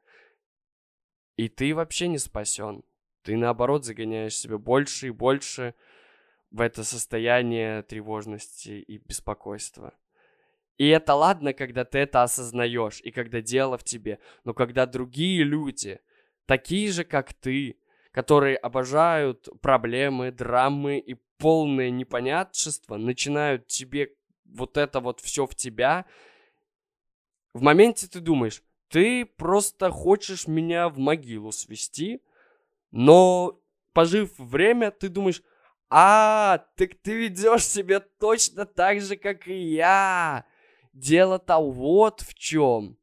И 1.38 1.48
ты 1.48 1.74
вообще 1.74 2.08
не 2.08 2.18
спасен. 2.18 2.84
Ты 3.22 3.38
наоборот 3.38 3.86
загоняешь 3.86 4.36
себя 4.36 4.58
больше 4.58 5.08
и 5.08 5.12
больше 5.12 5.76
в 6.52 6.62
это 6.62 6.84
состояние 6.84 7.84
тревожности 7.84 8.72
и 8.72 8.98
беспокойства. 8.98 9.94
И 10.78 10.88
это 10.90 11.14
ладно, 11.14 11.54
когда 11.54 11.86
ты 11.86 12.00
это 12.00 12.24
осознаешь, 12.24 13.02
и 13.02 13.12
когда 13.12 13.42
дело 13.42 13.78
в 13.78 13.84
тебе. 13.84 14.20
Но 14.44 14.54
когда 14.54 14.86
другие 14.86 15.44
люди, 15.44 16.00
такие 16.48 16.92
же, 16.92 17.04
как 17.04 17.34
ты, 17.34 17.78
которые 18.12 18.58
обожают 18.58 19.48
проблемы, 19.62 20.32
драмы 20.32 20.98
и 20.98 21.16
полное 21.38 21.92
непонятшество, 21.92 22.98
начинают 22.98 23.68
тебе 23.68 24.16
вот 24.46 24.78
это 24.78 25.00
вот 25.00 25.20
все 25.20 25.46
в 25.46 25.54
тебя, 25.54 26.06
в 27.54 27.62
моменте 27.62 28.08
ты 28.08 28.20
думаешь, 28.20 28.64
ты 28.90 29.26
просто 29.26 29.92
хочешь 29.92 30.48
меня 30.48 30.90
в 30.90 30.98
могилу 30.98 31.52
свести, 31.52 32.22
но, 32.92 33.60
пожив 33.94 34.32
время, 34.38 34.92
ты 34.92 35.10
думаешь, 35.10 35.44
а, 35.90 36.66
так 36.76 36.96
ты 37.02 37.14
ведешь 37.14 37.66
себя 37.66 38.00
точно 38.00 38.66
так 38.66 39.02
же, 39.02 39.16
как 39.16 39.48
и 39.48 39.58
я. 39.58 40.46
Дело-то 40.94 41.60
вот 41.60 42.22
в 42.22 42.34
чем. 42.34 42.98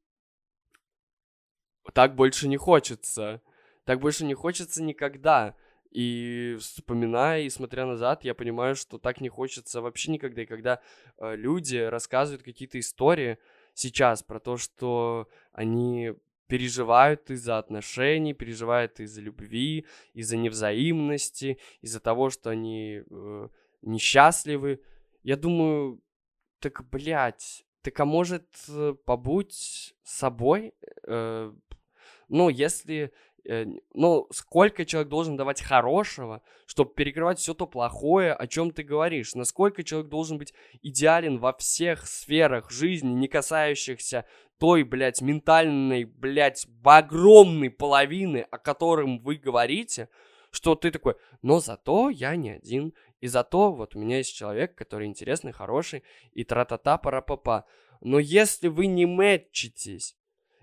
Так 1.93 2.15
больше 2.15 2.49
не 2.49 2.57
хочется. 2.57 3.41
Так 3.85 4.01
больше 4.01 4.25
не 4.25 4.35
хочется 4.35 4.83
никогда. 4.83 5.55
И 5.91 6.57
вспоминая 6.59 7.43
и 7.43 7.51
смотря 7.51 7.87
назад, 7.87 8.25
я 8.25 8.35
понимаю, 8.35 8.75
что 8.75 8.99
так 8.99 9.21
не 9.21 9.29
хочется 9.29 9.81
вообще 9.81 10.11
никогда. 10.13 10.43
И 10.43 10.47
когда 10.47 10.81
э, 11.19 11.37
люди 11.37 11.77
рассказывают 11.77 12.43
какие-то 12.43 12.81
истории, 12.81 13.39
сейчас, 13.75 14.23
про 14.23 14.41
то, 14.41 14.57
что 14.57 15.29
они 15.53 16.15
переживают 16.47 17.31
из-за 17.31 17.59
отношений, 17.59 18.35
переживают 18.35 18.99
из-за 19.01 19.21
любви, 19.21 19.87
из-за 20.15 20.37
невзаимности, 20.37 21.59
из-за 21.81 22.01
того, 22.01 22.31
что 22.31 22.51
они 22.51 23.03
э, 23.09 23.49
несчастливы. 23.83 24.81
Я 25.23 25.37
думаю, 25.37 26.03
так, 26.59 26.89
блядь, 26.91 27.65
так 27.83 27.99
а 28.01 28.05
может 28.05 28.49
э, 28.69 28.95
побудь 29.05 29.95
собой? 30.03 30.75
Э, 31.07 31.53
ну, 32.29 32.49
если 32.49 33.13
Э, 33.47 33.67
ну, 33.93 34.27
сколько 34.31 34.87
человек 34.87 35.11
должен 35.11 35.37
давать 35.37 35.61
хорошего, 35.61 36.43
чтобы 36.67 36.95
перекрывать 36.95 37.39
все 37.39 37.53
то 37.53 37.67
плохое, 37.67 38.33
о 38.33 38.47
чем 38.47 38.71
ты 38.71 38.83
говоришь? 38.83 39.35
Насколько 39.35 39.85
человек 39.85 40.09
должен 40.09 40.39
быть 40.39 40.55
идеален 40.83 41.39
во 41.39 41.53
всех 41.53 42.07
сферах 42.07 42.71
жизни, 42.71 43.11
не 43.11 43.29
касающихся 43.29 44.25
той, 44.59 44.83
блядь, 44.83 45.21
ментальной, 45.21 46.05
блядь, 46.05 46.67
огромной 46.85 47.71
половины, 47.71 48.47
о 48.51 48.57
котором 48.57 49.19
вы 49.19 49.37
говорите, 49.37 50.09
что 50.51 50.75
ты 50.75 50.91
такой, 50.91 51.17
но 51.43 51.61
зато 51.61 52.09
я 52.09 52.37
не 52.37 52.51
один, 52.51 52.95
и 53.21 53.27
зато 53.27 53.73
вот 53.73 53.95
у 53.95 53.99
меня 53.99 54.19
есть 54.19 54.35
человек, 54.35 54.75
который 54.75 55.07
интересный, 55.07 55.53
хороший, 55.53 56.03
и 56.33 56.45
тра-та-та, 56.45 56.97
пара-па-па. 56.97 57.67
Но 58.01 58.19
если 58.19 58.69
вы 58.69 58.87
не 58.87 59.05
мэтчитесь, 59.05 60.17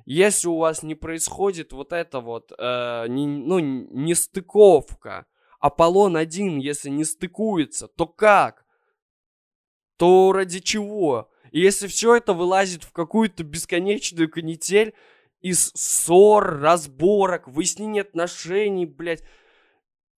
если 0.05 0.47
у 0.47 0.57
вас 0.57 0.83
не 0.83 0.95
происходит 0.95 1.73
вот 1.73 1.93
это 1.93 2.19
вот, 2.19 2.51
э, 2.57 3.05
не, 3.07 3.27
ну, 3.27 3.59
не 3.59 4.15
стыковка, 4.15 5.25
Аполлон 5.59 6.17
один, 6.17 6.57
если 6.57 6.89
не 6.89 7.05
стыкуется, 7.05 7.87
то 7.87 8.07
как? 8.07 8.65
То 9.97 10.31
ради 10.31 10.59
чего? 10.59 11.29
И 11.51 11.59
если 11.59 11.87
все 11.87 12.15
это 12.15 12.33
вылазит 12.33 12.83
в 12.83 12.91
какую-то 12.91 13.43
бесконечную 13.43 14.29
канитель 14.29 14.93
из 15.39 15.71
ссор, 15.75 16.59
разборок, 16.59 17.47
выяснения 17.47 18.01
отношений, 18.01 18.85
блядь, 18.85 19.23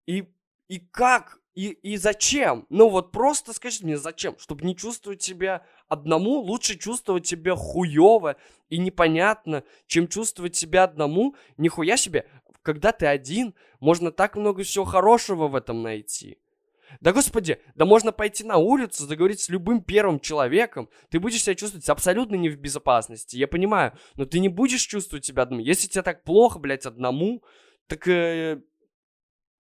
и, 0.06 0.30
и 0.68 0.80
как 0.80 1.40
И, 1.56 1.70
и 1.70 1.98
зачем? 1.98 2.66
Ну 2.70 2.90
вот 2.90 3.12
просто 3.12 3.54
скажите 3.54 3.86
мне, 3.86 3.98
зачем? 3.98 4.38
Чтобы 4.40 4.66
не 4.66 4.76
чувствовать 4.76 5.22
себя 5.22 5.66
одному, 5.88 6.40
лучше 6.40 6.78
чувствовать 6.78 7.28
себя 7.28 7.56
хуево 7.56 8.36
и 8.70 8.78
непонятно, 8.78 9.64
чем 9.88 10.08
чувствовать 10.08 10.56
себя 10.56 10.84
одному. 10.84 11.36
Нихуя 11.58 11.98
себе, 11.98 12.28
когда 12.62 12.92
ты 12.92 13.06
один, 13.06 13.54
можно 13.80 14.12
так 14.12 14.36
много 14.36 14.64
всего 14.64 14.86
хорошего 14.86 15.48
в 15.48 15.56
этом 15.56 15.82
найти. 15.84 16.38
Да 17.02 17.12
господи, 17.12 17.60
да 17.76 17.86
можно 17.86 18.12
пойти 18.12 18.44
на 18.44 18.58
улицу, 18.58 19.06
заговорить 19.06 19.40
с 19.40 19.50
любым 19.50 19.82
первым 19.82 20.20
человеком, 20.20 20.90
ты 21.10 21.20
будешь 21.20 21.42
себя 21.42 21.56
чувствовать 21.56 21.90
абсолютно 21.90 22.36
не 22.36 22.50
в 22.50 22.58
безопасности, 22.58 23.38
я 23.38 23.48
понимаю, 23.48 23.94
но 24.16 24.26
ты 24.26 24.40
не 24.40 24.50
будешь 24.50 24.82
чувствовать 24.82 25.26
себя 25.26 25.44
одному. 25.44 25.64
Если 25.64 25.88
тебе 25.88 26.04
так 26.04 26.24
плохо, 26.24 26.60
блядь, 26.60 26.86
одному, 26.86 27.44
так, 27.88 28.08
э, 28.08 28.62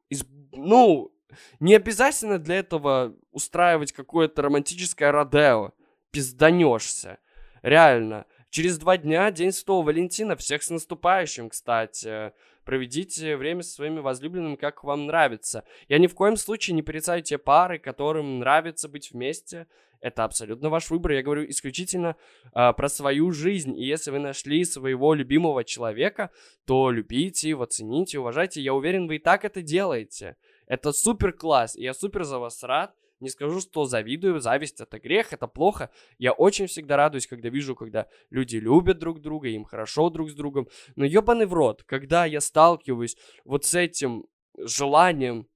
из, 0.10 0.26
ну, 0.52 1.12
не 1.60 1.76
обязательно 1.76 2.38
для 2.38 2.56
этого 2.56 3.16
устраивать 3.32 3.92
какое-то 3.92 4.44
романтическое 4.44 5.12
родео. 5.12 5.72
Пизданешься. 6.14 7.18
Реально. 7.64 8.28
Через 8.52 8.78
два 8.78 8.98
дня 8.98 9.32
День 9.32 9.52
Святого 9.52 9.88
Валентина. 9.88 10.36
Всех 10.36 10.62
с 10.62 10.70
наступающим, 10.70 11.50
кстати. 11.50 12.32
Проведите 12.66 13.36
время 13.36 13.64
со 13.64 13.74
своими 13.74 14.00
возлюбленными, 14.00 14.56
как 14.56 14.84
вам 14.84 15.08
нравится. 15.08 15.64
Я 15.88 15.98
ни 15.98 16.06
в 16.06 16.14
коем 16.14 16.38
случае 16.38 16.76
не 16.76 16.84
порицаю 16.84 17.24
те 17.24 17.40
пары, 17.40 17.80
которым 17.80 18.38
нравится 18.38 18.88
быть 18.88 19.12
вместе. 19.12 19.66
Это 20.02 20.24
абсолютно 20.24 20.70
ваш 20.70 20.92
выбор. 20.92 21.14
Я 21.14 21.24
говорю 21.24 21.50
исключительно 21.50 22.16
э, 22.54 22.74
про 22.74 22.90
свою 22.90 23.32
жизнь. 23.32 23.76
И 23.76 23.84
если 23.84 24.12
вы 24.12 24.20
нашли 24.20 24.66
своего 24.66 25.16
любимого 25.16 25.64
человека, 25.64 26.30
то 26.66 26.92
любите 26.92 27.50
его, 27.50 27.66
цените, 27.66 28.20
уважайте. 28.20 28.62
Я 28.62 28.76
уверен, 28.76 29.08
вы 29.08 29.16
и 29.16 29.20
так 29.20 29.46
это 29.46 29.64
делаете. 29.64 30.36
Это 30.68 30.92
супер 30.92 31.34
класс. 31.34 31.76
И 31.76 31.82
я 31.82 31.96
супер 31.96 32.24
за 32.24 32.38
вас 32.38 32.62
рад. 32.62 32.94
Не 33.24 33.30
скажу, 33.30 33.62
что 33.62 33.86
завидую, 33.86 34.42
зависть 34.42 34.82
это 34.82 35.00
грех, 35.00 35.32
это 35.32 35.48
плохо. 35.48 35.90
Я 36.18 36.34
очень 36.34 36.68
всегда 36.68 36.98
радуюсь, 36.98 37.26
когда 37.26 37.48
вижу, 37.48 37.74
когда 37.74 38.08
люди 38.30 38.58
любят 38.58 39.00
друг 39.00 39.22
друга, 39.22 39.48
им 39.48 39.64
хорошо 39.64 40.10
друг 40.10 40.30
с 40.30 40.34
другом. 40.34 40.68
Но 40.98 41.06
ебаный 41.06 41.46
в 41.46 41.54
рот, 41.54 41.84
когда 41.84 42.26
я 42.26 42.42
сталкиваюсь 42.42 43.16
вот 43.46 43.64
с 43.64 43.76
этим 43.76 44.26
желанием 44.58 45.48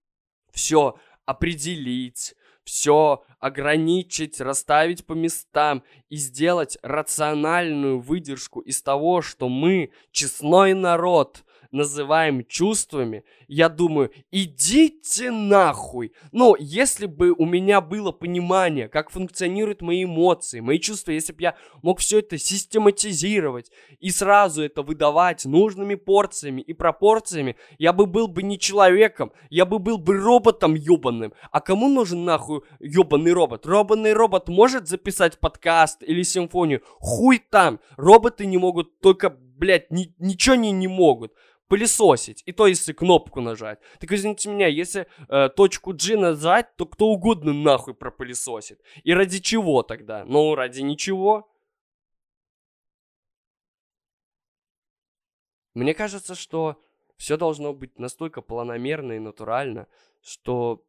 все 0.54 0.98
определить, 1.26 2.36
все 2.64 3.26
ограничить, 3.40 4.40
расставить 4.40 5.06
по 5.06 5.12
местам 5.12 5.84
и 6.08 6.16
сделать 6.16 6.78
рациональную 6.82 8.00
выдержку 8.00 8.62
из 8.62 8.82
того, 8.82 9.22
что 9.22 9.50
мы, 9.50 9.92
честной 10.12 10.74
народ, 10.74 11.44
называем 11.72 12.46
чувствами, 12.46 13.24
я 13.48 13.70
думаю, 13.70 14.12
идите 14.32 15.32
нахуй. 15.32 16.14
Но 16.32 16.56
если 16.60 17.06
бы 17.06 17.32
у 17.32 17.46
меня 17.46 17.82
было 17.82 18.12
понимание, 18.12 18.88
как 18.88 19.10
функционируют 19.10 19.82
мои 19.82 20.04
эмоции, 20.04 20.60
мои 20.60 20.80
чувства, 20.80 21.12
если 21.12 21.34
бы 21.34 21.42
я 21.42 21.56
мог 21.82 22.00
все 22.00 22.20
это 22.20 22.38
систематизировать 22.38 23.72
и 24.00 24.10
сразу 24.10 24.64
это 24.64 24.82
выдавать 24.82 25.46
нужными 25.46 25.96
порциями 25.96 26.62
и 26.62 26.74
пропорциями, 26.74 27.56
я 27.78 27.94
бы 27.94 28.06
был 28.06 28.28
бы 28.28 28.44
не 28.44 28.60
человеком, 28.60 29.32
я 29.50 29.66
бы 29.66 29.80
был 29.80 29.98
бы 29.98 30.18
роботом 30.18 30.76
ебаным. 30.76 31.34
А 31.52 31.62
кому 31.62 31.90
нужен 31.90 32.26
нахуй 32.26 32.62
ебаный 32.80 33.34
робот? 33.34 33.66
Робанный 33.66 34.14
робот 34.14 34.50
может 34.50 34.88
записать 34.88 35.40
подкаст 35.40 36.04
или 36.04 36.24
симфонию? 36.24 36.82
Хуй 37.00 37.40
там. 37.40 37.80
Роботы 37.96 38.46
не 38.46 38.58
могут 38.58 39.00
только, 39.00 39.30
блядь, 39.30 39.92
ни, 39.92 40.14
ничего 40.20 40.56
не, 40.56 40.72
не 40.72 40.88
могут 40.88 41.34
пылесосить. 41.68 42.44
И 42.46 42.52
то, 42.52 42.68
если 42.68 42.94
кнопку 42.94 43.42
нажать. 43.42 43.80
Так 44.00 44.12
извините 44.12 44.50
меня, 44.50 44.68
если 44.68 45.08
э, 45.30 45.50
точку 45.50 45.94
G 45.94 46.18
нажать, 46.18 46.76
то 46.76 46.86
кто 46.86 47.08
угодно 47.08 47.54
нахуй 47.54 47.94
пропылесосит. 47.94 48.82
И 49.04 49.14
ради 49.14 49.40
чего 49.40 49.84
тогда? 49.84 50.26
Ну, 50.26 50.56
ради 50.56 50.82
ничего. 50.82 51.50
Мне 55.74 55.94
кажется, 55.94 56.34
что 56.34 56.82
все 57.18 57.38
должно 57.38 57.74
быть 57.74 58.00
настолько 58.00 58.42
планомерно 58.42 59.14
и 59.14 59.20
натурально, 59.20 59.88
что 60.24 60.84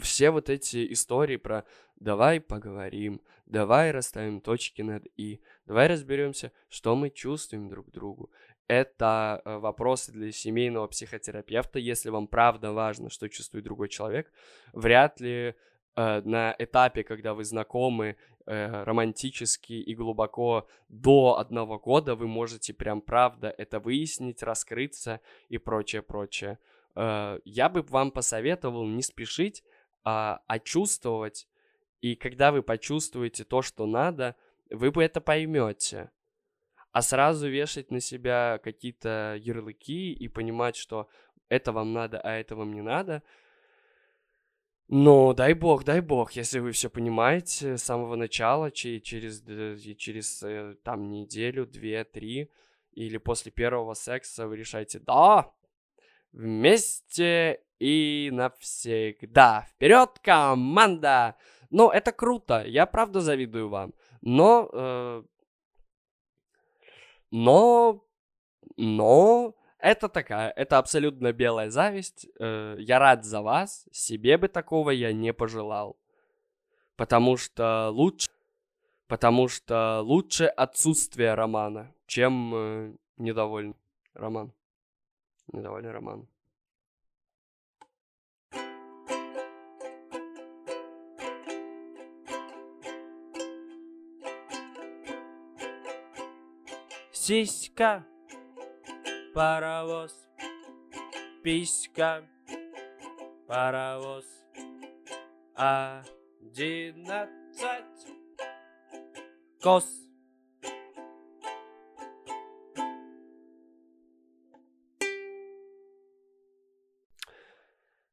все 0.00 0.30
вот 0.30 0.50
эти 0.50 0.92
истории 0.92 1.36
про 1.36 1.64
давай 1.96 2.40
поговорим, 2.40 3.20
давай 3.46 3.90
расставим 3.92 4.40
точки 4.40 4.82
над 4.82 5.06
«и», 5.16 5.40
давай 5.66 5.86
разберемся, 5.86 6.52
что 6.68 6.96
мы 6.96 7.10
чувствуем 7.10 7.68
друг 7.68 7.90
другу 7.90 8.30
это 8.68 9.42
э, 9.44 9.58
вопросы 9.58 10.12
для 10.12 10.32
семейного 10.32 10.86
психотерапевта. 10.86 11.78
Если 11.78 12.10
вам 12.10 12.26
правда 12.26 12.72
важно, 12.72 13.10
что 13.10 13.28
чувствует 13.28 13.64
другой 13.64 13.88
человек, 13.88 14.32
вряд 14.72 15.20
ли 15.20 15.54
э, 15.96 16.20
на 16.24 16.54
этапе, 16.58 17.04
когда 17.04 17.34
вы 17.34 17.44
знакомы 17.44 18.16
э, 18.46 18.84
романтически 18.84 19.74
и 19.74 19.94
глубоко 19.94 20.66
до 20.88 21.38
одного 21.38 21.78
года, 21.78 22.14
вы 22.14 22.26
можете 22.26 22.72
прям 22.72 23.00
правда 23.00 23.54
это 23.56 23.80
выяснить, 23.80 24.42
раскрыться 24.42 25.20
и 25.48 25.58
прочее, 25.58 26.02
прочее. 26.02 26.58
Э, 26.94 27.38
я 27.44 27.68
бы 27.68 27.82
вам 27.82 28.10
посоветовал 28.10 28.86
не 28.86 29.02
спешить, 29.02 29.62
а, 30.04 30.40
а 30.46 30.58
чувствовать. 30.58 31.48
И 32.00 32.16
когда 32.16 32.52
вы 32.52 32.62
почувствуете 32.62 33.44
то, 33.44 33.62
что 33.62 33.86
надо, 33.86 34.36
вы 34.70 34.90
бы 34.90 35.02
это 35.02 35.20
поймете 35.20 36.10
а 36.94 37.02
сразу 37.02 37.48
вешать 37.48 37.90
на 37.90 37.98
себя 37.98 38.60
какие-то 38.62 39.36
ярлыки 39.40 40.12
и 40.12 40.28
понимать, 40.28 40.76
что 40.76 41.08
это 41.48 41.72
вам 41.72 41.92
надо, 41.92 42.20
а 42.20 42.36
это 42.36 42.54
вам 42.54 42.72
не 42.72 42.82
надо. 42.82 43.24
Но 44.86 45.34
дай 45.34 45.54
бог, 45.54 45.82
дай 45.82 46.00
бог, 46.00 46.30
если 46.36 46.60
вы 46.60 46.70
все 46.70 46.88
понимаете 46.88 47.76
с 47.76 47.82
самого 47.82 48.14
начала, 48.14 48.70
через, 48.70 49.42
через 49.96 50.40
э, 50.44 50.76
там 50.84 51.10
неделю, 51.10 51.66
две, 51.66 52.04
три, 52.04 52.52
или 52.92 53.16
после 53.18 53.50
первого 53.50 53.94
секса 53.94 54.46
вы 54.46 54.56
решаете, 54.56 55.00
да, 55.00 55.50
вместе 56.30 57.60
и 57.80 58.30
навсегда. 58.32 59.66
Вперед, 59.68 60.20
команда! 60.22 61.34
Ну, 61.70 61.90
это 61.90 62.12
круто, 62.12 62.62
я 62.64 62.86
правда 62.86 63.20
завидую 63.20 63.68
вам. 63.68 63.94
Но 64.20 64.70
э, 64.72 65.22
но, 67.36 68.06
но 68.76 69.56
это 69.78 70.08
такая, 70.08 70.50
это 70.50 70.78
абсолютно 70.78 71.32
белая 71.32 71.68
зависть. 71.68 72.28
Э, 72.38 72.76
я 72.78 73.00
рад 73.00 73.24
за 73.24 73.42
вас, 73.42 73.88
себе 73.90 74.38
бы 74.38 74.46
такого 74.46 74.90
я 74.90 75.12
не 75.12 75.32
пожелал. 75.32 75.98
Потому 76.94 77.36
что 77.36 77.90
лучше, 77.90 78.30
потому 79.08 79.48
что 79.48 80.00
лучше 80.02 80.44
отсутствие 80.44 81.34
романа, 81.34 81.92
чем 82.06 82.54
э, 82.54 82.96
недовольный 83.16 83.74
роман. 84.14 84.52
Недовольный 85.52 85.90
роман. 85.90 86.28
Сиська, 97.26 98.04
паровоз, 99.34 100.12
писька, 101.42 102.22
паровоз, 103.48 104.26
одиннадцать 105.54 106.82
кос. 109.62 109.86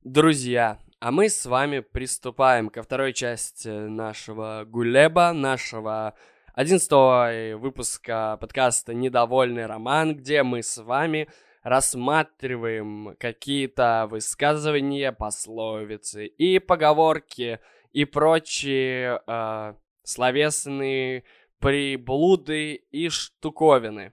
Друзья, 0.04 0.80
а 1.02 1.12
мы 1.12 1.28
с 1.28 1.46
вами 1.46 1.82
приступаем 1.82 2.70
ко 2.70 2.82
второй 2.82 3.12
части 3.12 3.68
нашего 3.68 4.64
гулеба, 4.66 5.34
нашего 5.34 6.16
11 6.54 7.56
выпуска 7.62 8.38
подкаста 8.42 8.94
«Недовольный 8.94 9.68
роман», 9.68 10.18
где 10.18 10.44
мы 10.44 10.64
с 10.64 10.84
вами 10.84 11.30
рассматриваем 11.64 13.16
какие-то 13.18 14.06
высказывания, 14.10 15.14
пословицы 15.14 16.26
и 16.26 16.60
поговорки 16.60 17.62
и 17.94 18.04
прочие 18.04 19.22
э, 19.26 19.76
словесные 20.04 21.24
приблуды 21.60 22.74
и 22.92 23.08
штуковины. 23.08 24.12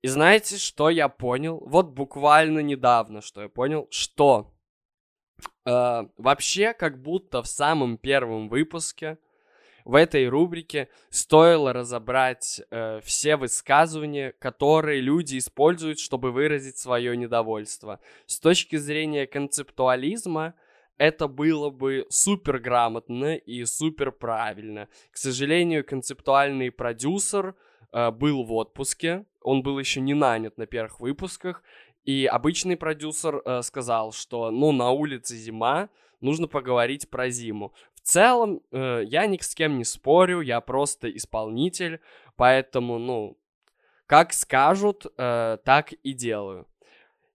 И 0.00 0.08
знаете, 0.08 0.56
что 0.56 0.88
я 0.88 1.10
понял? 1.10 1.62
Вот 1.66 1.88
буквально 1.88 2.60
недавно, 2.60 3.20
что 3.20 3.42
я 3.42 3.50
понял, 3.50 3.88
что 3.90 4.54
э, 5.66 6.06
вообще 6.16 6.72
как 6.72 7.02
будто 7.02 7.42
в 7.42 7.46
самом 7.46 7.98
первом 7.98 8.48
выпуске 8.48 9.18
в 9.86 9.94
этой 9.94 10.26
рубрике 10.28 10.88
стоило 11.10 11.72
разобрать 11.72 12.60
э, 12.70 13.00
все 13.04 13.36
высказывания, 13.36 14.32
которые 14.40 15.00
люди 15.00 15.38
используют, 15.38 16.00
чтобы 16.00 16.32
выразить 16.32 16.76
свое 16.76 17.16
недовольство. 17.16 18.00
С 18.26 18.40
точки 18.40 18.74
зрения 18.74 19.28
концептуализма, 19.28 20.54
это 20.98 21.28
было 21.28 21.70
бы 21.70 22.04
супер 22.10 22.58
грамотно 22.58 23.36
и 23.36 23.64
супер 23.64 24.10
правильно. 24.10 24.88
К 25.12 25.16
сожалению, 25.16 25.84
концептуальный 25.84 26.72
продюсер 26.72 27.54
э, 27.92 28.10
был 28.10 28.42
в 28.42 28.52
отпуске, 28.54 29.24
он 29.40 29.62
был 29.62 29.78
еще 29.78 30.00
не 30.00 30.14
нанят 30.14 30.58
на 30.58 30.66
первых 30.66 30.98
выпусках, 30.98 31.62
и 32.04 32.26
обычный 32.26 32.76
продюсер 32.76 33.40
э, 33.44 33.62
сказал, 33.62 34.10
что, 34.10 34.50
ну, 34.50 34.72
на 34.72 34.90
улице 34.90 35.36
зима, 35.36 35.90
нужно 36.20 36.48
поговорить 36.48 37.08
про 37.08 37.30
зиму. 37.30 37.72
Целом, 38.06 38.62
э, 38.70 39.02
я 39.08 39.26
ни 39.26 39.36
с 39.36 39.52
кем 39.52 39.78
не 39.78 39.84
спорю, 39.84 40.40
я 40.40 40.60
просто 40.60 41.10
исполнитель, 41.10 41.98
поэтому, 42.36 43.00
ну, 43.00 43.36
как 44.06 44.32
скажут, 44.32 45.06
э, 45.18 45.58
так 45.64 45.92
и 45.92 46.12
делаю. 46.12 46.68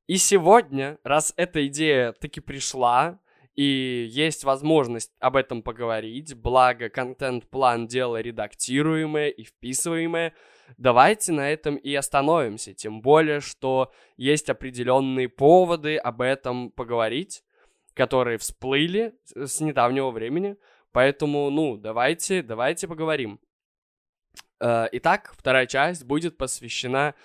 И 0.07 0.15
сегодня, 0.15 0.97
раз 1.03 1.34
эта 1.36 1.67
идея 1.67 2.13
таки 2.13 2.39
пришла, 2.39 3.19
и 3.53 4.07
есть 4.10 4.45
возможность 4.45 5.12
об 5.19 5.36
этом 5.36 5.62
поговорить, 5.62 6.36
благо 6.36 6.88
контент-план 6.88 7.88
дело 7.88 8.21
редактируемое 8.21 9.27
и 9.27 9.43
вписываемое, 9.43 10.34
давайте 10.77 11.34
на 11.34 11.51
этом 11.51 11.75
и 11.75 11.93
остановимся, 11.93 12.73
тем 12.73 13.01
более, 13.01 13.41
что 13.41 13.91
есть 14.15 14.49
определенные 14.49 15.27
поводы 15.27 15.97
об 15.97 16.21
этом 16.21 16.71
поговорить, 16.71 17.43
которые 17.93 18.38
всплыли 18.38 19.15
с 19.36 19.60
недавнего 19.60 20.12
времени, 20.12 20.58
поэтому, 20.91 21.49
ну, 21.49 21.77
давайте, 21.77 22.41
давайте 22.41 22.88
поговорим. 22.88 23.39
Э, 24.60 24.88
итак, 24.91 25.34
вторая 25.38 25.65
часть 25.65 26.06
будет 26.06 26.38
посвящена 26.38 27.15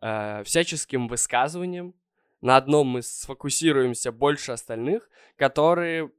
э, 0.00 0.42
всяческим 0.44 1.08
высказываниям, 1.08 1.94
на 2.40 2.56
одном 2.58 2.88
мы 2.88 3.02
сфокусируемся 3.02 4.12
больше 4.12 4.52
остальных, 4.52 5.08
которые 5.36 6.10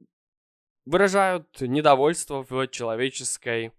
выражают 0.84 1.60
недовольство 1.60 2.44
в 2.48 2.66
человеческой 2.66 3.72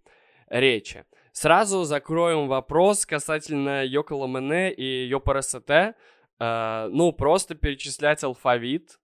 речи. 0.48 1.04
Сразу 1.32 1.84
закроем 1.84 2.48
вопрос 2.48 3.04
касательно 3.04 3.84
Йокола 3.84 4.68
и 4.70 5.06
Йопарасете. 5.08 5.94
Э, 6.40 6.88
ну, 6.90 7.12
просто 7.12 7.54
перечислять 7.54 8.24
алфавит. 8.24 8.98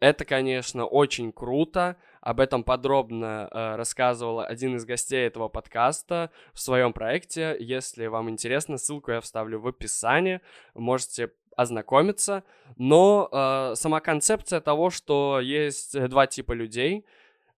Это, 0.00 0.24
конечно, 0.24 0.86
очень 0.86 1.32
круто. 1.32 1.96
Об 2.20 2.40
этом 2.40 2.62
подробно 2.62 3.48
э, 3.50 3.76
рассказывал 3.76 4.40
один 4.40 4.76
из 4.76 4.84
гостей 4.84 5.26
этого 5.26 5.48
подкаста 5.48 6.30
в 6.52 6.60
своем 6.60 6.92
проекте. 6.92 7.56
Если 7.58 8.06
вам 8.06 8.30
интересно, 8.30 8.78
ссылку 8.78 9.10
я 9.10 9.20
вставлю 9.20 9.60
в 9.60 9.66
описании. 9.66 10.40
Можете 10.74 11.30
ознакомиться. 11.56 12.44
Но 12.76 13.28
э, 13.32 13.74
сама 13.74 14.00
концепция 14.00 14.60
того, 14.60 14.90
что 14.90 15.40
есть 15.40 16.00
два 16.08 16.28
типа 16.28 16.52
людей. 16.52 17.04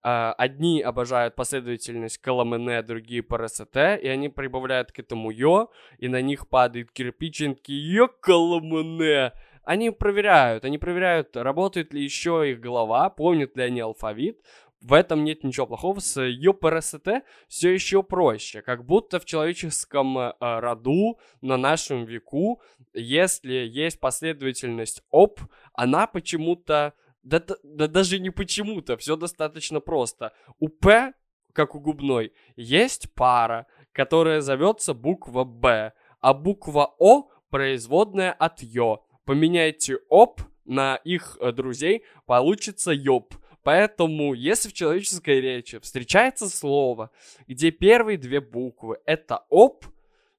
Э, 0.03 0.33
одни 0.35 0.81
обожают 0.81 1.35
последовательность 1.35 2.17
Каламене, 2.17 2.81
другие 2.81 3.21
ПРСТ, 3.21 3.77
и 4.01 4.07
они 4.07 4.29
прибавляют 4.29 4.91
к 4.91 4.97
этому 4.97 5.29
Йо, 5.29 5.69
и 5.99 6.07
на 6.07 6.21
них 6.21 6.47
падают 6.47 6.91
кирпичинки 6.91 7.71
Йо 7.71 8.07
Каламене. 8.07 9.33
Они 9.63 9.91
проверяют, 9.91 10.65
они 10.65 10.77
проверяют, 10.77 11.35
работает 11.37 11.93
ли 11.93 12.03
еще 12.03 12.49
их 12.49 12.59
голова, 12.59 13.09
помнят 13.09 13.55
ли 13.55 13.63
они 13.63 13.79
алфавит, 13.79 14.41
в 14.81 14.93
этом 14.93 15.23
нет 15.23 15.43
ничего 15.43 15.67
плохого. 15.67 15.99
С 15.99 16.19
ЮПРСТ 16.19 17.23
все 17.47 17.69
еще 17.71 18.01
проще. 18.01 18.61
Как 18.63 18.85
будто 18.85 19.19
в 19.19 19.25
человеческом 19.25 20.17
э, 20.17 20.33
роду 20.39 21.19
на 21.41 21.55
нашем 21.57 22.05
веку, 22.05 22.61
если 22.93 23.53
есть 23.53 23.99
последовательность 23.99 25.03
ОП, 25.11 25.39
она 25.73 26.07
почему-то... 26.07 26.93
Да, 27.21 27.39
да, 27.39 27.55
да 27.63 27.87
даже 27.87 28.17
не 28.17 28.31
почему-то, 28.31 28.97
все 28.97 29.15
достаточно 29.15 29.79
просто. 29.79 30.33
У 30.57 30.69
П, 30.69 31.13
как 31.53 31.75
у 31.75 31.79
губной, 31.79 32.33
есть 32.55 33.13
пара, 33.13 33.67
которая 33.91 34.41
зовется 34.41 34.95
буква 34.95 35.43
Б, 35.43 35.93
а 36.19 36.33
буква 36.33 36.95
О 36.97 37.29
производная 37.51 38.31
от 38.31 38.63
Ё. 38.63 39.03
Поменяйте 39.31 39.97
ОП 40.09 40.41
на 40.65 40.97
их 41.05 41.37
э, 41.39 41.53
друзей, 41.53 42.03
получится 42.25 42.91
ЙОП. 42.91 43.33
Поэтому, 43.63 44.33
если 44.33 44.67
в 44.67 44.73
человеческой 44.73 45.39
речи 45.39 45.79
встречается 45.79 46.49
слово, 46.49 47.11
где 47.47 47.71
первые 47.71 48.17
две 48.17 48.41
буквы 48.41 48.97
это 49.05 49.45
оп, 49.47 49.85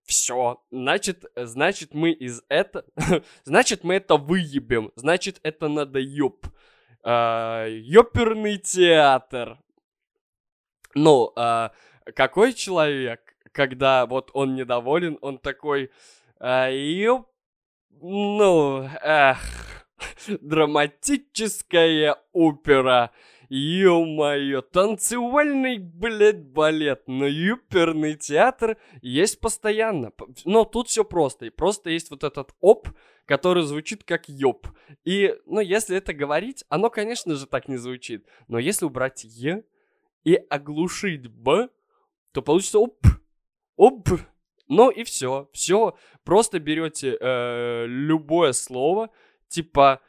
все, 0.05 0.63
значит, 0.71 1.25
значит 1.35 1.95
мы 1.95 2.11
из 2.11 2.43
это, 2.51 2.85
значит 3.45 3.83
мы 3.83 3.95
это 3.95 4.19
выебем, 4.19 4.93
значит 4.95 5.41
это 5.43 5.69
надо 5.69 5.99
ёп. 5.99 6.47
А, 7.03 7.67
ёперный 7.67 8.59
театр. 8.59 9.59
Ну, 10.95 11.33
какой 12.15 12.53
человек, 12.53 13.39
когда 13.53 14.05
вот 14.05 14.31
он 14.35 14.55
недоволен, 14.55 15.17
он 15.23 15.39
такой, 15.39 15.91
а, 16.39 16.69
ёп, 16.69 17.32
ну, 18.01 18.89
эх, 19.03 19.63
Драматическая 20.41 22.17
опера. 22.33 23.11
Ё-моё, 23.49 24.63
танцевальный, 24.63 25.77
блядь, 25.77 26.43
балет, 26.43 27.03
но 27.07 27.27
юперный 27.27 28.15
театр 28.15 28.79
есть 29.03 29.41
постоянно. 29.41 30.13
Но 30.47 30.65
тут 30.65 30.89
все 30.89 31.05
просто. 31.05 31.47
И 31.47 31.51
просто 31.51 31.91
есть 31.91 32.11
вот 32.11 32.25
этот 32.25 32.55
оп, 32.61 32.89
который 33.27 33.63
звучит 33.65 34.05
как 34.05 34.27
ёб. 34.29 34.69
И, 35.05 35.35
ну, 35.45 35.61
если 35.61 35.99
это 35.99 36.15
говорить, 36.15 36.65
оно, 36.71 36.89
конечно 36.89 37.35
же, 37.35 37.47
так 37.47 37.69
не 37.69 37.77
звучит. 37.77 38.27
Но 38.49 38.59
если 38.59 38.87
убрать 38.87 39.25
е 39.25 39.65
и 40.25 40.35
оглушить 40.49 41.27
б, 41.29 41.69
то 42.33 42.41
получится 42.41 42.79
оп, 42.79 43.05
оп. 43.77 44.09
Ну 44.73 44.91
и 44.91 45.05
все, 45.05 45.51
все. 45.53 45.95
Просто 46.25 46.59
берете 46.59 47.19
э, 47.21 47.85
любое 47.87 48.53
слово, 48.53 49.11
типа 49.49 50.01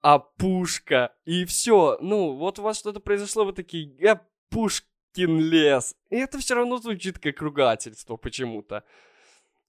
а 0.00 0.20
пушка, 0.20 1.12
и 1.24 1.44
все. 1.44 1.98
Ну, 2.00 2.36
вот 2.36 2.60
у 2.60 2.62
вас 2.62 2.78
что-то 2.78 3.00
произошло, 3.00 3.44
вы 3.44 3.52
такие, 3.52 3.96
я 3.98 4.20
Пушкин 4.50 5.40
лес. 5.40 5.96
И 6.10 6.16
это 6.16 6.38
все 6.38 6.54
равно 6.54 6.76
звучит 6.78 7.18
как 7.18 7.40
ругательство 7.40 8.16
почему-то. 8.16 8.84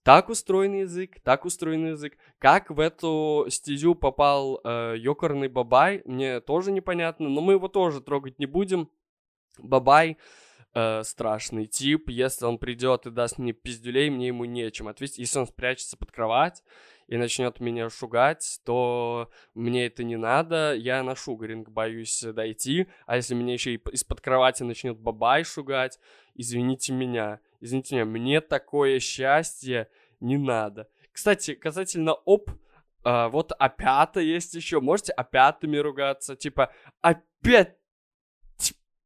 Так 0.04 0.30
устроен 0.30 0.74
язык, 0.82 1.20
так 1.24 1.46
устроен 1.46 1.88
язык. 1.88 2.16
Как 2.38 2.70
в 2.70 2.80
эту 2.80 3.48
стезю 3.50 3.96
попал 3.96 4.62
э, 4.64 4.96
ёкарный 4.98 5.48
бабай, 5.48 6.04
мне 6.06 6.42
тоже 6.42 6.72
непонятно, 6.72 7.28
но 7.28 7.42
мы 7.42 7.54
его 7.54 7.70
тоже 7.70 8.02
трогать 8.02 8.38
не 8.38 8.46
будем. 8.46 8.88
Бабай 9.58 10.18
э, 10.74 11.04
страшный 11.04 11.66
тип, 11.66 12.10
если 12.10 12.46
он 12.46 12.58
придет 12.58 13.06
и 13.06 13.12
даст 13.12 13.38
мне 13.38 13.54
пиздюлей, 13.54 14.10
мне 14.10 14.28
ему 14.28 14.46
нечем. 14.46 14.88
Ответить. 14.88 15.18
Если 15.18 15.40
он 15.40 15.48
спрячется 15.48 15.98
под 15.98 16.12
кровать, 16.12 16.64
и 17.08 17.18
начнет 17.18 17.60
меня 17.60 17.90
шугать, 17.90 18.60
то 18.66 19.30
мне 19.54 19.86
это 19.86 20.04
не 20.04 20.16
надо, 20.16 20.74
я 20.74 21.04
на 21.04 21.16
шугаринг 21.16 21.70
боюсь 21.70 22.22
дойти, 22.22 22.88
а 23.06 23.18
если 23.18 23.36
меня 23.36 23.54
еще 23.54 23.76
и 23.76 23.82
из-под 23.92 24.22
кровати 24.22 24.64
начнет 24.64 24.98
бабай 24.98 25.44
шугать, 25.44 26.00
извините 26.36 26.94
меня, 26.94 27.40
извините 27.60 27.96
меня, 27.96 28.06
мне 28.06 28.42
такое 28.42 29.00
счастье 29.00 29.90
не 30.20 30.38
надо. 30.38 30.88
Кстати, 31.12 31.54
касательно 31.54 32.14
оп, 32.14 32.50
а, 33.04 33.30
вот 33.30 33.52
опята 33.60 34.20
есть 34.20 34.54
еще, 34.54 34.80
можете 34.80 35.12
опятами 35.12 35.78
ругаться, 35.78 36.36
типа 36.36 36.72
опять 37.02 37.78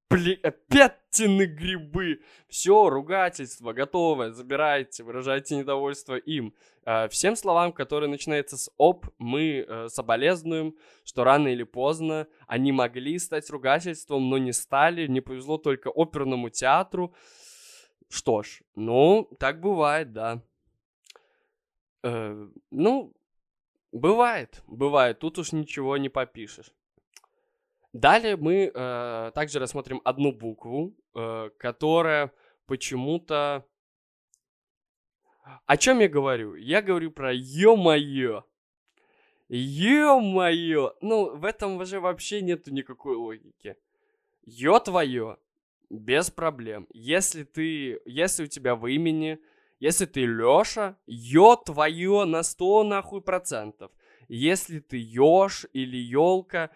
Пли... 0.08 0.42
Пятины 0.70 1.46
грибы. 1.46 2.22
Все, 2.48 2.90
ругательство 2.90 3.74
готово. 3.74 4.32
Забирайте, 4.32 5.04
выражайте 5.04 5.58
недовольство 5.58 6.16
им. 6.16 6.54
Э, 6.86 7.10
всем 7.10 7.36
словам, 7.36 7.74
которые 7.74 8.10
начинаются 8.10 8.58
с 8.58 8.72
«оп», 8.78 9.08
мы 9.18 9.66
э, 9.68 9.88
соболезнуем, 9.90 10.76
что 11.04 11.26
рано 11.26 11.50
или 11.50 11.64
поздно 11.64 12.28
они 12.48 12.72
могли 12.72 13.20
стать 13.20 13.50
ругательством, 13.50 14.30
но 14.30 14.38
не 14.38 14.54
стали. 14.54 15.08
Не 15.08 15.20
повезло 15.20 15.58
только 15.58 15.90
оперному 15.90 16.50
театру. 16.50 17.14
Что 18.10 18.44
ж, 18.44 18.62
ну, 18.76 19.30
так 19.40 19.60
бывает, 19.60 20.14
да. 20.14 20.42
Э, 22.04 22.48
ну, 22.72 23.14
бывает, 23.92 24.64
бывает. 24.68 25.20
Тут 25.20 25.38
уж 25.40 25.52
ничего 25.52 25.98
не 25.98 26.08
попишешь. 26.08 26.72
Далее 28.02 28.38
мы 28.38 28.72
э, 28.74 29.32
также 29.34 29.58
рассмотрим 29.60 30.02
одну 30.04 30.32
букву, 30.32 30.94
э, 31.16 31.50
которая 31.58 32.32
почему-то... 32.68 33.66
О 35.66 35.78
чем 35.78 36.00
я 36.00 36.08
говорю? 36.08 36.56
Я 36.56 36.82
говорю 36.82 37.12
про 37.12 37.34
ё-моё. 37.34 38.44
Ё-моё! 39.50 40.94
Ну, 41.02 41.36
в 41.36 41.46
этом 41.46 41.78
уже 41.78 42.00
вообще 42.00 42.42
нету 42.42 42.72
никакой 42.72 43.16
логики. 43.16 43.76
Ё 44.46 44.80
твое, 44.80 45.38
без 45.90 46.30
проблем. 46.32 46.88
Если 46.94 47.44
ты, 47.44 48.00
если 48.06 48.44
у 48.46 48.48
тебя 48.48 48.76
в 48.76 48.88
имени, 48.88 49.40
если 49.80 50.06
ты 50.06 50.26
Лёша, 50.26 50.98
ё 51.08 51.56
твое 51.56 52.26
на 52.26 52.44
100 52.44 52.84
нахуй 52.84 53.22
процентов. 53.22 53.92
Если 54.28 54.80
ты 54.80 54.98
Ёж 55.00 55.66
или 55.74 55.98
Ёлка, 55.98 56.72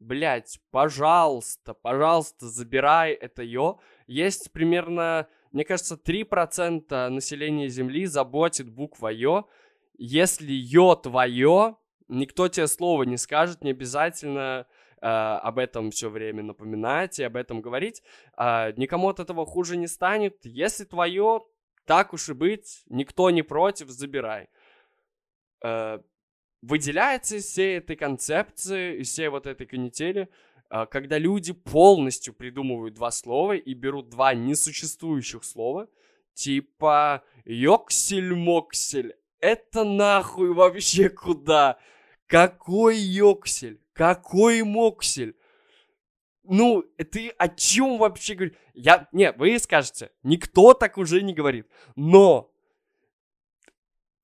блядь, 0.00 0.58
пожалуйста, 0.70 1.74
пожалуйста, 1.74 2.48
забирай 2.48 3.12
это 3.12 3.42
ё. 3.42 3.78
Есть 4.06 4.50
примерно, 4.52 5.28
мне 5.52 5.64
кажется, 5.64 5.96
3% 5.96 7.10
населения 7.10 7.68
Земли 7.68 8.06
заботит 8.06 8.68
буква 8.70 9.08
ё. 9.08 9.48
Если 9.98 10.52
ё 10.52 10.94
твое, 10.94 11.76
никто 12.08 12.48
тебе 12.48 12.66
слова 12.66 13.04
не 13.04 13.18
скажет, 13.18 13.62
не 13.62 13.70
обязательно 13.70 14.66
э, 15.02 15.06
об 15.06 15.58
этом 15.58 15.90
все 15.90 16.08
время 16.08 16.42
напоминать 16.42 17.18
и 17.18 17.22
об 17.24 17.36
этом 17.36 17.60
говорить. 17.60 18.02
Э, 18.38 18.72
никому 18.76 19.08
от 19.10 19.20
этого 19.20 19.46
хуже 19.46 19.76
не 19.76 19.86
станет. 19.86 20.38
Если 20.44 20.84
твое, 20.84 21.40
так 21.86 22.12
уж 22.14 22.28
и 22.30 22.34
быть, 22.34 22.82
никто 22.88 23.30
не 23.30 23.42
против, 23.42 23.88
забирай. 23.90 24.48
Э, 25.62 26.00
выделяется 26.62 27.36
из 27.36 27.46
всей 27.46 27.78
этой 27.78 27.96
концепции, 27.96 29.00
из 29.00 29.10
всей 29.10 29.28
вот 29.28 29.46
этой 29.46 29.66
канители, 29.66 30.28
э, 30.70 30.86
когда 30.90 31.18
люди 31.18 31.52
полностью 31.52 32.34
придумывают 32.34 32.94
два 32.94 33.10
слова 33.10 33.56
и 33.56 33.74
берут 33.74 34.10
два 34.10 34.34
несуществующих 34.34 35.44
слова, 35.44 35.88
типа 36.34 37.24
«йоксель-моксель». 37.44 39.14
Это 39.40 39.84
нахуй 39.84 40.52
вообще 40.52 41.08
куда? 41.08 41.78
Какой 42.26 42.98
йоксель? 42.98 43.80
Какой 43.94 44.62
моксель? 44.62 45.34
Ну, 46.44 46.82
ты 47.10 47.28
о 47.30 47.48
чем 47.48 47.98
вообще 47.98 48.34
говоришь? 48.34 48.56
Я, 48.74 49.08
не, 49.12 49.32
вы 49.32 49.58
скажете, 49.58 50.10
никто 50.22 50.74
так 50.74 50.98
уже 50.98 51.22
не 51.22 51.32
говорит. 51.32 51.66
Но 51.96 52.50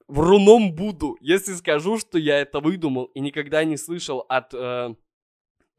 вруном 0.09 0.75
буду, 0.75 1.17
если 1.21 1.55
скажу, 1.55 1.99
что 1.99 2.19
я 2.19 2.41
это 2.41 2.61
выдумал 2.61 3.05
и 3.07 3.21
никогда 3.21 3.65
не 3.65 3.77
слышал 3.77 4.25
от 4.29 4.55
э, 4.55 4.95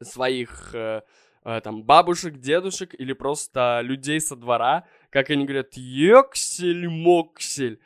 своих 0.02 0.74
э, 0.74 1.02
э, 1.44 1.60
там 1.62 1.84
бабушек, 1.84 2.38
дедушек 2.38 2.94
или 2.98 3.12
просто 3.12 3.80
людей 3.82 4.20
со 4.20 4.36
двора, 4.36 4.86
как 5.10 5.30
они 5.30 5.44
говорят, 5.44 5.76
ёксель-моксель. 5.76 7.80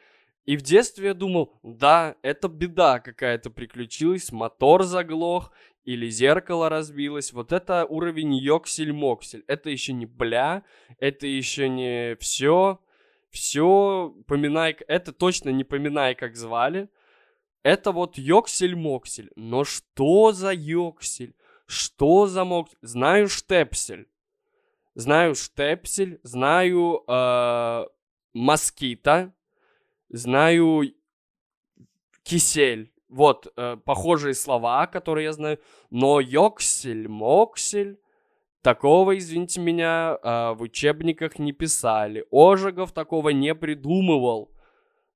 И 0.44 0.56
в 0.56 0.62
детстве 0.62 1.08
я 1.08 1.14
думал, 1.14 1.52
да, 1.62 2.16
это 2.22 2.48
беда 2.48 2.98
какая-то 2.98 3.50
приключилась, 3.50 4.32
мотор 4.32 4.82
заглох, 4.82 5.52
или 5.84 6.08
зеркало 6.08 6.68
разбилось. 6.68 7.32
Вот 7.32 7.52
это 7.52 7.86
уровень 7.86 8.34
ёксель-моксель. 8.34 9.44
Это 9.46 9.70
еще 9.70 9.92
не 9.92 10.06
бля, 10.06 10.64
это 10.98 11.26
еще 11.26 11.68
не 11.68 12.16
все. 12.16 12.80
Все, 13.32 14.14
поминай, 14.26 14.76
это 14.88 15.10
точно 15.12 15.48
не 15.48 15.64
поминай, 15.64 16.14
как 16.14 16.36
звали. 16.36 16.90
Это 17.62 17.90
вот 17.90 18.18
ёксель-моксель. 18.18 19.30
Но 19.36 19.64
что 19.64 20.32
за 20.32 20.52
ёксель? 20.52 21.34
Что 21.66 22.26
за 22.26 22.44
моксель? 22.44 22.78
Знаю 22.82 23.28
штепсель. 23.28 24.06
Знаю 24.94 25.34
штепсель, 25.34 26.20
знаю 26.22 27.04
э, 27.08 27.86
москита, 28.34 29.32
знаю 30.10 30.94
кисель. 32.22 32.92
Вот, 33.08 33.50
э, 33.56 33.78
похожие 33.82 34.34
слова, 34.34 34.86
которые 34.86 35.24
я 35.24 35.32
знаю. 35.32 35.58
Но 35.88 36.20
йоксель, 36.20 37.08
моксель, 37.08 37.98
такого, 38.62 39.18
извините 39.18 39.60
меня, 39.60 40.18
э, 40.22 40.54
в 40.54 40.62
учебниках 40.62 41.38
не 41.38 41.52
писали. 41.52 42.24
Ожегов 42.30 42.92
такого 42.92 43.30
не 43.30 43.54
придумывал, 43.54 44.50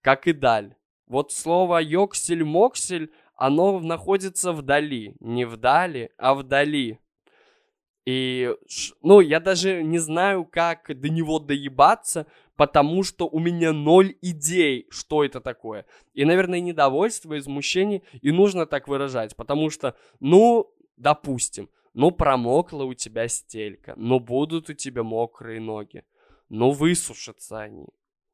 как 0.02 0.26
и 0.26 0.32
даль. 0.32 0.74
Вот 1.06 1.32
слово 1.32 1.80
йоксель-моксель, 1.82 3.10
оно 3.36 3.80
находится 3.80 4.52
вдали. 4.52 5.16
Не 5.20 5.46
вдали, 5.46 6.10
а 6.18 6.34
вдали. 6.34 6.98
И, 8.04 8.54
ну, 9.02 9.20
я 9.20 9.40
даже 9.40 9.82
не 9.82 9.98
знаю, 9.98 10.44
как 10.44 10.98
до 11.00 11.08
него 11.08 11.40
доебаться, 11.40 12.26
потому 12.56 13.02
что 13.02 13.28
у 13.28 13.40
меня 13.40 13.72
ноль 13.72 14.14
идей, 14.22 14.86
что 14.90 15.24
это 15.24 15.40
такое. 15.40 15.86
И, 16.14 16.24
наверное, 16.24 16.60
недовольство, 16.60 17.36
измущение 17.36 18.02
и 18.22 18.30
нужно 18.30 18.66
так 18.66 18.86
выражать, 18.86 19.34
потому 19.34 19.70
что, 19.70 19.96
ну, 20.20 20.72
допустим, 20.96 21.68
ну, 21.96 22.10
промокла 22.10 22.84
у 22.84 22.92
тебя 22.92 23.26
стелька, 23.26 23.94
ну, 23.96 24.20
будут 24.20 24.68
у 24.68 24.74
тебя 24.74 25.02
мокрые 25.02 25.60
ноги, 25.60 26.04
ну, 26.50 26.70
высушатся 26.70 27.60
они. 27.60 27.86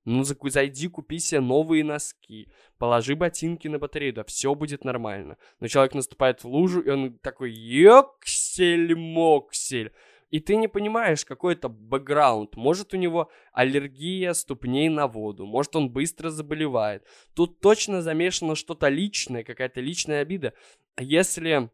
Ну, 0.05 0.25
зайди, 0.25 0.89
купи 0.89 1.21
себе 1.21 1.41
новые 1.41 1.85
носки, 1.85 2.49
положи 2.77 3.15
ботинки 3.15 3.69
на 3.69 3.79
батарею, 3.79 4.15
да 4.15 4.25
все 4.25 4.53
будет 4.57 4.85
нормально. 4.85 5.37
Но 5.61 5.69
человек 5.69 5.95
наступает 5.95 6.43
в 6.43 6.49
лужу, 6.49 6.81
и 6.81 6.91
он 6.91 7.17
такой, 7.19 7.53
ёксель-моксель. 7.53 9.93
И 10.31 10.41
ты 10.41 10.57
не 10.57 10.67
понимаешь, 10.67 11.25
какой 11.25 11.55
это 11.55 11.69
бэкграунд. 11.69 12.57
Может, 12.57 12.95
у 12.95 12.97
него 12.97 13.31
аллергия 13.53 14.33
ступней 14.33 14.89
на 14.89 15.07
воду, 15.07 15.47
может, 15.47 15.77
он 15.77 15.89
быстро 15.89 16.31
заболевает. 16.31 17.05
Тут 17.35 17.61
точно 17.61 18.03
замешано 18.03 18.57
что-то 18.57 18.89
личное, 18.89 19.45
какая-то 19.45 19.81
личная 19.81 20.23
обида. 20.23 20.53
Если 20.99 21.71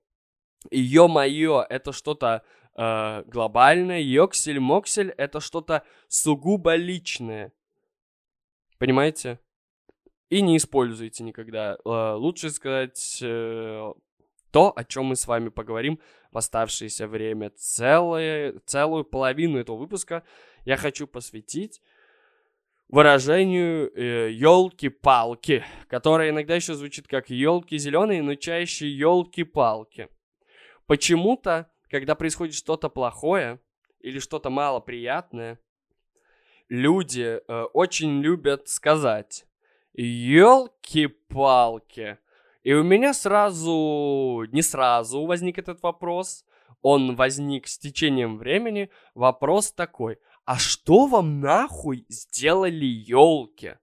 ё-моё, 0.71 1.65
это 1.69 1.93
что-то 1.93 2.43
э, 2.77 3.23
глобальное, 3.27 4.01
ёксель-моксель, 4.01 5.11
это 5.17 5.41
что-то 5.41 5.83
сугубо 6.09 6.75
личное 6.75 7.53
Понимаете? 8.79 9.41
И 10.31 10.41
не 10.41 10.57
используйте 10.57 11.25
никогда. 11.25 11.79
Э, 11.85 12.13
лучше 12.15 12.51
сказать 12.51 13.19
э, 13.23 13.93
то, 14.51 14.73
о 14.75 14.85
чем 14.85 15.07
мы 15.07 15.17
с 15.17 15.27
вами 15.27 15.49
поговорим 15.49 16.01
в 16.31 16.39
оставшееся 16.39 17.09
время. 17.09 17.51
Целое, 17.51 18.61
целую 18.67 19.05
половину 19.05 19.59
этого 19.59 19.77
выпуска 19.77 20.23
я 20.65 20.77
хочу 20.77 21.07
посвятить 21.07 21.81
выражению 22.89 23.91
э, 23.95 24.31
елки-палки, 24.33 25.65
которое 25.89 26.31
иногда 26.31 26.55
еще 26.55 26.75
звучит 26.75 27.09
как 27.09 27.31
елки 27.31 27.77
зеленые, 27.79 28.23
но 28.23 28.35
чаще 28.35 28.89
елки-палки. 28.89 30.09
Почему-то, 30.89 31.71
когда 31.91 32.15
происходит 32.15 32.55
что-то 32.55 32.89
плохое 32.89 33.61
или 34.01 34.19
что-то 34.21 34.49
малоприятное, 34.49 35.61
люди 36.71 37.43
э, 37.47 37.63
очень 37.75 38.23
любят 38.23 38.69
сказать 38.69 39.45
«Елки-палки». 39.93 40.57
И 42.63 42.73
у 42.73 42.83
меня 42.83 43.13
сразу, 43.13 44.47
не 44.51 44.63
сразу 44.63 45.27
возник 45.27 45.59
этот 45.59 45.83
вопрос, 45.83 46.47
он 46.81 47.17
возник 47.17 47.69
с 47.69 47.79
течением 47.79 48.39
времени. 48.39 48.89
Вопрос 49.15 49.73
такой, 49.73 50.17
а 50.47 50.57
что 50.57 51.07
вам 51.07 51.41
нахуй 51.41 52.07
сделали 52.09 52.87
елки? 52.87 53.75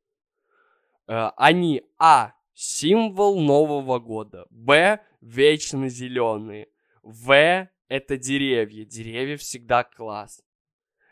Э, 1.07 1.29
они, 1.37 1.83
а, 1.99 2.31
символ 2.55 3.39
Нового 3.39 3.99
года, 3.99 4.47
б, 4.49 4.99
вечно 5.21 5.87
зеленые, 5.87 6.67
в, 7.05 7.69
это 7.87 8.17
деревья, 8.17 8.83
деревья 8.83 9.37
всегда 9.37 9.83
класс. 9.83 10.43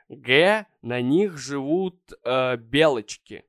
Г, 0.09 0.65
на 0.81 1.01
них 1.01 1.37
живут 1.37 1.99
э, 2.23 2.57
белочки. 2.57 3.45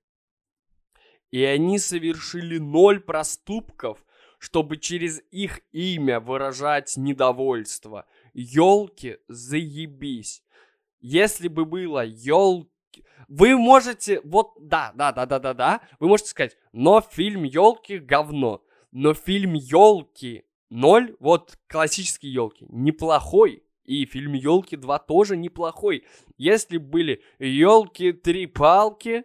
И 1.30 1.42
они 1.42 1.78
совершили 1.78 2.58
ноль 2.58 3.00
проступков, 3.00 4.04
чтобы 4.38 4.76
через 4.76 5.22
их 5.30 5.60
имя 5.72 6.20
выражать 6.20 6.98
недовольство. 6.98 8.06
Елки, 8.34 9.16
заебись. 9.26 10.44
Если 11.00 11.48
бы 11.48 11.64
было 11.64 12.04
елки... 12.04 12.70
Вы 13.26 13.56
можете, 13.56 14.20
вот, 14.20 14.52
да, 14.60 14.92
да, 14.94 15.12
да, 15.12 15.24
да, 15.24 15.38
да, 15.38 15.54
да, 15.54 15.80
вы 15.98 16.08
можете 16.08 16.28
сказать, 16.28 16.58
но 16.72 17.00
фильм 17.00 17.44
елки 17.44 17.98
говно, 17.98 18.62
но 18.92 19.14
фильм 19.14 19.54
елки 19.54 20.44
ноль, 20.74 21.14
вот 21.20 21.56
классические 21.68 22.32
елки, 22.32 22.66
неплохой. 22.68 23.62
И 23.84 24.06
фильм 24.06 24.32
«Елки 24.32 24.76
2» 24.76 25.00
тоже 25.06 25.36
неплохой. 25.36 26.04
Если 26.38 26.78
были 26.78 27.22
«Елки 27.38 28.12
три 28.12 28.46
палки», 28.46 29.24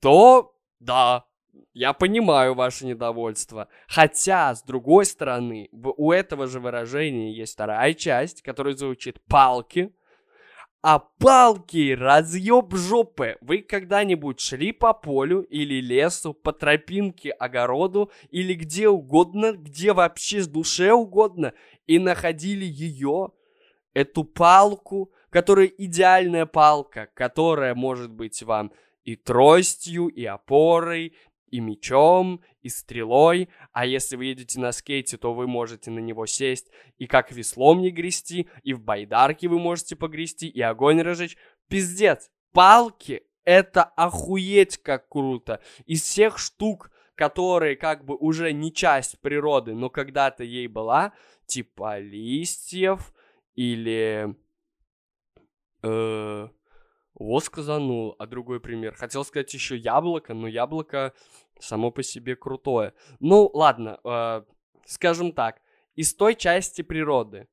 то 0.00 0.56
да, 0.78 1.26
я 1.72 1.92
понимаю 1.92 2.54
ваше 2.54 2.86
недовольство. 2.86 3.68
Хотя, 3.88 4.54
с 4.54 4.62
другой 4.62 5.06
стороны, 5.06 5.68
у 5.72 6.12
этого 6.12 6.46
же 6.46 6.60
выражения 6.60 7.32
есть 7.34 7.54
вторая 7.54 7.92
часть, 7.94 8.42
которая 8.42 8.74
звучит 8.74 9.22
«палки». 9.26 9.92
А 10.86 10.98
палки, 10.98 11.94
разъеб 11.94 12.74
жопы. 12.74 13.38
Вы 13.40 13.62
когда-нибудь 13.62 14.38
шли 14.38 14.70
по 14.70 14.92
полю 14.92 15.40
или 15.40 15.80
лесу, 15.80 16.34
по 16.34 16.52
тропинке, 16.52 17.30
огороду 17.30 18.12
или 18.28 18.52
где 18.52 18.90
угодно, 18.90 19.52
где 19.52 19.94
вообще 19.94 20.42
с 20.42 20.46
душе 20.46 20.92
угодно, 20.92 21.54
и 21.86 21.98
находили 21.98 22.66
ее 22.66 23.30
эту 23.94 24.24
палку, 24.24 25.10
которая 25.30 25.68
идеальная 25.68 26.44
палка, 26.44 27.08
которая 27.14 27.74
может 27.74 28.12
быть 28.12 28.42
вам 28.42 28.70
и 29.04 29.16
тростью, 29.16 30.08
и 30.08 30.26
опорой, 30.26 31.16
и 31.54 31.60
мечом, 31.60 32.40
и 32.62 32.68
стрелой, 32.68 33.48
а 33.72 33.86
если 33.86 34.16
вы 34.16 34.24
едете 34.24 34.58
на 34.58 34.72
скейте, 34.72 35.16
то 35.16 35.32
вы 35.32 35.46
можете 35.46 35.92
на 35.92 36.00
него 36.00 36.26
сесть 36.26 36.66
и 36.98 37.06
как 37.06 37.30
веслом 37.30 37.80
не 37.80 37.92
грести, 37.92 38.48
и 38.64 38.74
в 38.74 38.80
байдарке 38.80 39.46
вы 39.46 39.60
можете 39.60 39.94
погрести, 39.94 40.48
и 40.48 40.60
огонь 40.60 41.00
разжечь. 41.00 41.36
Пиздец, 41.68 42.28
палки— 42.52 43.22
это 43.44 43.84
охуеть 43.84 44.78
как 44.78 45.08
круто. 45.08 45.60
Из 45.86 46.02
всех 46.02 46.38
штук, 46.38 46.90
которые 47.14 47.76
как 47.76 48.04
бы 48.04 48.16
уже 48.16 48.52
не 48.52 48.72
часть 48.72 49.20
природы, 49.20 49.74
но 49.74 49.90
когда-то 49.90 50.42
ей 50.42 50.66
была, 50.66 51.12
типа 51.46 52.00
листьев 52.00 53.14
или... 53.54 54.34
Э, 55.84 56.48
вот 57.14 57.44
сказанул, 57.44 58.16
а 58.18 58.26
другой 58.26 58.60
пример. 58.60 58.94
Хотел 58.94 59.24
сказать 59.24 59.52
еще 59.54 59.76
яблоко, 59.76 60.34
но 60.34 60.48
яблоко 60.48 61.12
само 61.60 61.90
по 61.90 62.02
себе 62.02 62.36
крутое. 62.36 62.92
Ну, 63.20 63.50
ладно, 63.52 64.00
э, 64.04 64.42
скажем 64.84 65.32
так, 65.32 65.60
из 65.94 66.14
той 66.14 66.34
части 66.34 66.82
природы, 66.82 67.48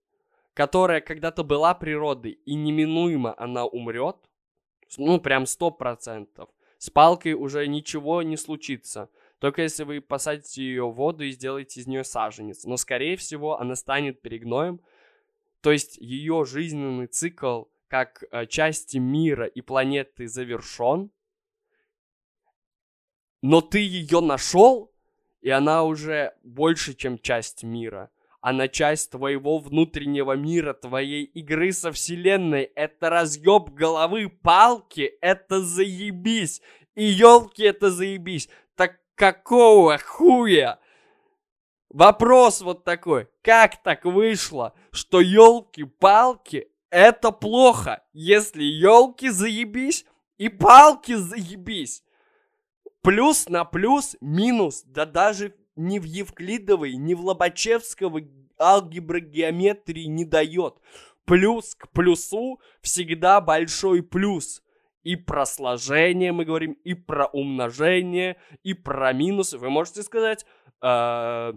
которая 0.53 0.99
когда-то 0.99 1.43
была 1.43 1.73
природой, 1.75 2.31
и 2.45 2.55
неминуемо 2.55 3.35
она 3.37 3.65
умрет, 3.65 4.17
ну, 4.97 5.19
прям 5.19 5.45
сто 5.45 5.71
процентов, 5.71 6.49
с 6.77 6.89
палкой 6.89 7.33
уже 7.33 7.67
ничего 7.67 8.23
не 8.23 8.37
случится. 8.37 9.09
Только 9.39 9.61
если 9.61 9.83
вы 9.83 10.01
посадите 10.01 10.63
ее 10.63 10.87
в 10.87 10.95
воду 10.95 11.23
и 11.23 11.31
сделаете 11.31 11.79
из 11.79 11.87
нее 11.87 12.03
саженец. 12.03 12.63
Но, 12.65 12.77
скорее 12.77 13.15
всего, 13.17 13.59
она 13.59 13.75
станет 13.75 14.21
перегноем. 14.21 14.81
То 15.61 15.71
есть 15.71 15.97
ее 15.97 16.45
жизненный 16.45 17.07
цикл 17.07 17.63
как 17.91 18.23
э, 18.31 18.45
части 18.45 18.99
мира 18.99 19.45
и 19.45 19.59
планеты 19.59 20.29
завершен, 20.29 21.11
но 23.41 23.59
ты 23.59 23.79
ее 23.79 24.21
нашел, 24.21 24.93
и 25.41 25.49
она 25.49 25.83
уже 25.83 26.33
больше, 26.41 26.93
чем 26.93 27.19
часть 27.19 27.63
мира. 27.63 28.09
Она 28.39 28.69
часть 28.69 29.11
твоего 29.11 29.59
внутреннего 29.59 30.37
мира, 30.37 30.73
твоей 30.73 31.25
игры 31.25 31.73
со 31.73 31.91
вселенной. 31.91 32.63
Это 32.75 33.09
разъеб 33.09 33.71
головы, 33.71 34.29
палки, 34.29 35.17
это 35.19 35.61
заебись. 35.61 36.61
И 36.95 37.03
елки 37.03 37.63
это 37.63 37.91
заебись. 37.91 38.47
Так 38.75 39.01
какого 39.15 39.97
хуя? 39.97 40.79
Вопрос 41.89 42.61
вот 42.61 42.85
такой. 42.85 43.27
Как 43.41 43.83
так 43.83 44.05
вышло, 44.05 44.73
что 44.93 45.19
елки-палки 45.19 46.70
это 46.91 47.31
плохо, 47.31 48.03
если 48.13 48.63
елки 48.63 49.29
заебись 49.29 50.05
и 50.37 50.49
палки 50.49 51.15
заебись. 51.15 52.03
Плюс 53.01 53.49
на 53.49 53.65
плюс, 53.65 54.15
минус, 54.21 54.83
да 54.85 55.05
даже 55.05 55.55
ни 55.75 55.97
в 55.97 56.03
Евклидовой, 56.03 56.95
ни 56.95 57.13
в 57.15 57.25
Лобачевского 57.25 58.21
алгебра 58.59 59.19
геометрии 59.19 60.03
не 60.03 60.25
дает. 60.25 60.75
Плюс 61.25 61.75
к 61.75 61.89
плюсу 61.91 62.59
всегда 62.81 63.41
большой 63.41 64.03
плюс. 64.03 64.61
И 65.03 65.15
про 65.15 65.47
сложение 65.47 66.31
мы 66.31 66.45
говорим, 66.45 66.73
и 66.83 66.93
про 66.93 67.25
умножение, 67.25 68.37
и 68.61 68.75
про 68.75 69.13
минусы. 69.13 69.57
Вы 69.57 69.71
можете 69.71 70.03
сказать, 70.03 70.45
э, 70.83 71.53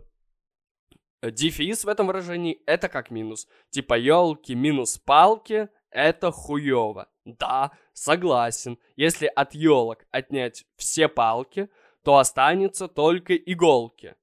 дефис 1.30 1.84
в 1.84 1.88
этом 1.88 2.06
выражении 2.06 2.60
это 2.66 2.88
как 2.88 3.10
минус. 3.10 3.46
Типа 3.70 3.94
елки 3.98 4.54
минус 4.54 4.98
палки 4.98 5.68
это 5.90 6.30
хуево. 6.32 7.08
Да, 7.24 7.72
согласен. 7.92 8.78
Если 8.96 9.26
от 9.26 9.54
елок 9.54 10.06
отнять 10.10 10.66
все 10.76 11.08
палки, 11.08 11.68
то 12.02 12.18
останется 12.18 12.88
только 12.88 13.34
иголки. 13.34 14.14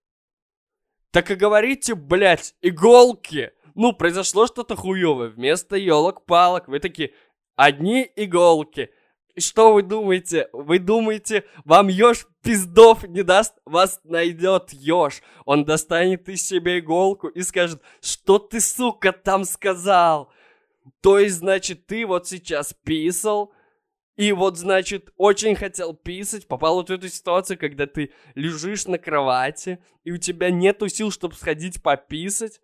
Так 1.11 1.31
и 1.31 1.35
говорите, 1.35 1.95
блять, 1.95 2.55
иголки! 2.61 3.51
Ну, 3.73 3.93
произошло 3.93 4.47
что-то 4.47 4.75
хуевое. 4.75 5.29
Вместо 5.29 5.75
елок 5.75 6.25
палок 6.25 6.67
вы 6.67 6.79
такие, 6.79 7.13
одни 7.55 8.09
иголки. 8.15 8.91
Что 9.37 9.73
вы 9.73 9.83
думаете? 9.83 10.49
Вы 10.53 10.79
думаете, 10.79 11.45
вам 11.65 11.87
еж 11.87 12.27
пиздов 12.41 13.07
не 13.07 13.23
даст? 13.23 13.53
Вас 13.65 13.99
найдет 14.03 14.71
еж. 14.71 15.21
Он 15.45 15.65
достанет 15.65 16.27
из 16.29 16.45
себя 16.45 16.79
иголку 16.79 17.27
и 17.27 17.41
скажет, 17.41 17.81
что 18.01 18.39
ты, 18.39 18.59
сука, 18.59 19.11
там 19.11 19.45
сказал? 19.45 20.31
То 21.01 21.19
есть, 21.19 21.37
значит, 21.37 21.85
ты 21.85 22.05
вот 22.05 22.27
сейчас 22.27 22.73
писал, 22.83 23.53
и 24.17 24.33
вот, 24.33 24.57
значит, 24.57 25.11
очень 25.17 25.55
хотел 25.55 25.93
писать, 25.93 26.47
попал 26.47 26.75
вот 26.75 26.89
в 26.89 26.93
эту 26.93 27.07
ситуацию, 27.07 27.57
когда 27.57 27.87
ты 27.87 28.11
лежишь 28.35 28.85
на 28.85 28.97
кровати, 28.97 29.79
и 30.03 30.11
у 30.11 30.17
тебя 30.17 30.51
нету 30.51 30.89
сил, 30.89 31.11
чтобы 31.11 31.35
сходить 31.35 31.81
пописать, 31.81 32.61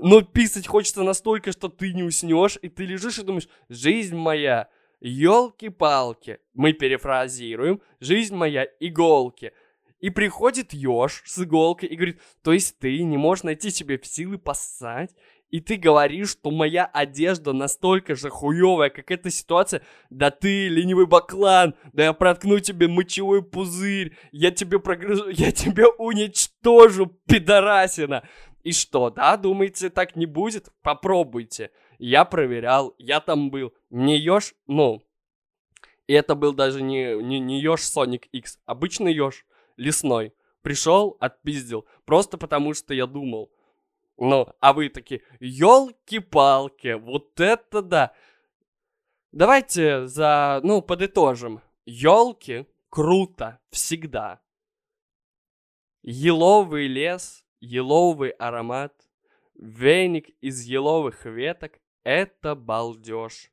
но 0.00 0.20
писать 0.22 0.66
хочется 0.66 1.02
настолько, 1.02 1.52
что 1.52 1.68
ты 1.68 1.92
не 1.92 2.02
уснешь, 2.02 2.58
и 2.60 2.68
ты 2.68 2.84
лежишь 2.84 3.18
и 3.18 3.22
думаешь, 3.22 3.48
жизнь 3.68 4.16
моя, 4.16 4.68
елки-палки, 5.00 6.38
мы 6.54 6.72
перефразируем, 6.72 7.80
жизнь 8.00 8.34
моя, 8.34 8.66
иголки. 8.80 9.52
И 10.00 10.10
приходит 10.10 10.72
еж 10.72 11.22
с 11.24 11.42
иголкой 11.42 11.88
и 11.88 11.96
говорит, 11.96 12.20
то 12.42 12.52
есть 12.52 12.78
ты 12.78 13.02
не 13.02 13.16
можешь 13.16 13.44
найти 13.44 13.70
себе 13.70 13.98
силы 14.02 14.38
поссать, 14.38 15.14
и 15.50 15.60
ты 15.60 15.76
говоришь, 15.76 16.30
что 16.30 16.50
моя 16.50 16.84
одежда 16.84 17.52
настолько 17.52 18.14
же 18.14 18.30
хуевая, 18.30 18.90
как 18.90 19.10
эта 19.10 19.30
ситуация, 19.30 19.82
да 20.10 20.30
ты, 20.30 20.68
ленивый 20.68 21.06
баклан, 21.06 21.74
да 21.92 22.04
я 22.04 22.12
проткну 22.12 22.58
тебе 22.58 22.88
мочевой 22.88 23.42
пузырь, 23.42 24.16
я 24.32 24.50
тебе 24.50 24.80
прогрызу, 24.80 25.28
я 25.30 25.52
тебе 25.52 25.86
уничтожу, 25.86 27.06
пидорасина. 27.26 28.28
И 28.64 28.72
что, 28.72 29.10
да, 29.10 29.36
думаете, 29.36 29.90
так 29.90 30.16
не 30.16 30.26
будет? 30.26 30.70
Попробуйте. 30.82 31.70
Я 31.98 32.24
проверял, 32.24 32.94
я 32.98 33.20
там 33.20 33.50
был. 33.50 33.72
Не 33.90 34.18
еж, 34.18 34.54
ну, 34.66 35.02
и 36.06 36.12
это 36.12 36.34
был 36.34 36.52
даже 36.52 36.82
не, 36.82 37.20
не, 37.22 37.40
не 37.40 37.60
еж 37.60 37.80
Sonic 37.80 38.28
X, 38.32 38.60
обычный 38.64 39.12
еж, 39.12 39.44
лесной. 39.76 40.32
Пришел, 40.62 41.16
отпиздил, 41.20 41.86
просто 42.04 42.38
потому 42.38 42.74
что 42.74 42.94
я 42.94 43.06
думал. 43.06 43.52
Ну, 44.16 44.48
а 44.60 44.72
вы 44.72 44.88
такие, 44.88 45.22
елки-палки, 45.40 46.94
вот 46.94 47.38
это 47.38 47.82
да. 47.82 48.12
Давайте 49.32 50.06
за, 50.06 50.60
ну, 50.62 50.80
подытожим. 50.80 51.60
Елки 51.84 52.66
круто, 52.88 53.60
всегда. 53.70 54.40
Еловый 56.02 56.86
лес, 56.86 57.44
еловый 57.60 58.30
аромат, 58.30 58.94
веник 59.54 60.30
из 60.40 60.62
еловых 60.62 61.26
веток— 61.26 61.80
это 62.06 62.54
балдеж. 62.54 63.50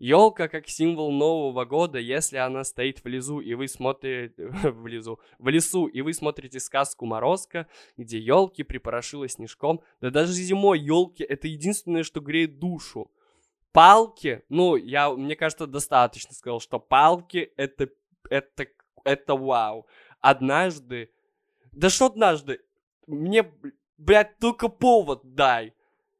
Елка 0.00 0.48
как 0.48 0.68
символ 0.68 1.12
Нового 1.12 1.64
года, 1.64 2.00
если 2.00 2.38
она 2.38 2.64
стоит 2.64 3.04
в 3.04 3.06
лесу, 3.06 3.38
и 3.38 3.54
вы 3.54 3.68
смотрите 3.68 4.34
в 4.38 4.86
лесу, 4.88 5.20
в 5.38 5.48
лесу, 5.48 5.86
и 5.86 6.00
вы 6.00 6.12
смотрите 6.12 6.58
сказку 6.58 7.06
Морозко, 7.06 7.68
где 7.96 8.18
елки 8.18 8.64
припорошило 8.64 9.28
снежком. 9.28 9.80
Да 10.00 10.10
даже 10.10 10.32
зимой 10.32 10.80
елки 10.80 11.22
это 11.22 11.46
единственное, 11.46 12.02
что 12.02 12.20
греет 12.20 12.58
душу. 12.58 13.12
Палки, 13.72 14.42
ну, 14.48 14.74
я, 14.74 15.10
мне 15.10 15.36
кажется, 15.36 15.68
достаточно 15.68 16.34
сказал, 16.34 16.58
что 16.58 16.80
палки 16.80 17.52
это, 17.56 17.88
это, 18.28 18.66
это 19.04 19.36
вау. 19.36 19.86
Однажды, 20.20 21.10
да 21.70 21.90
что 21.90 22.06
однажды, 22.06 22.58
мне, 23.06 23.48
блядь, 23.98 24.36
только 24.38 24.68
повод 24.68 25.20
дай 25.22 25.74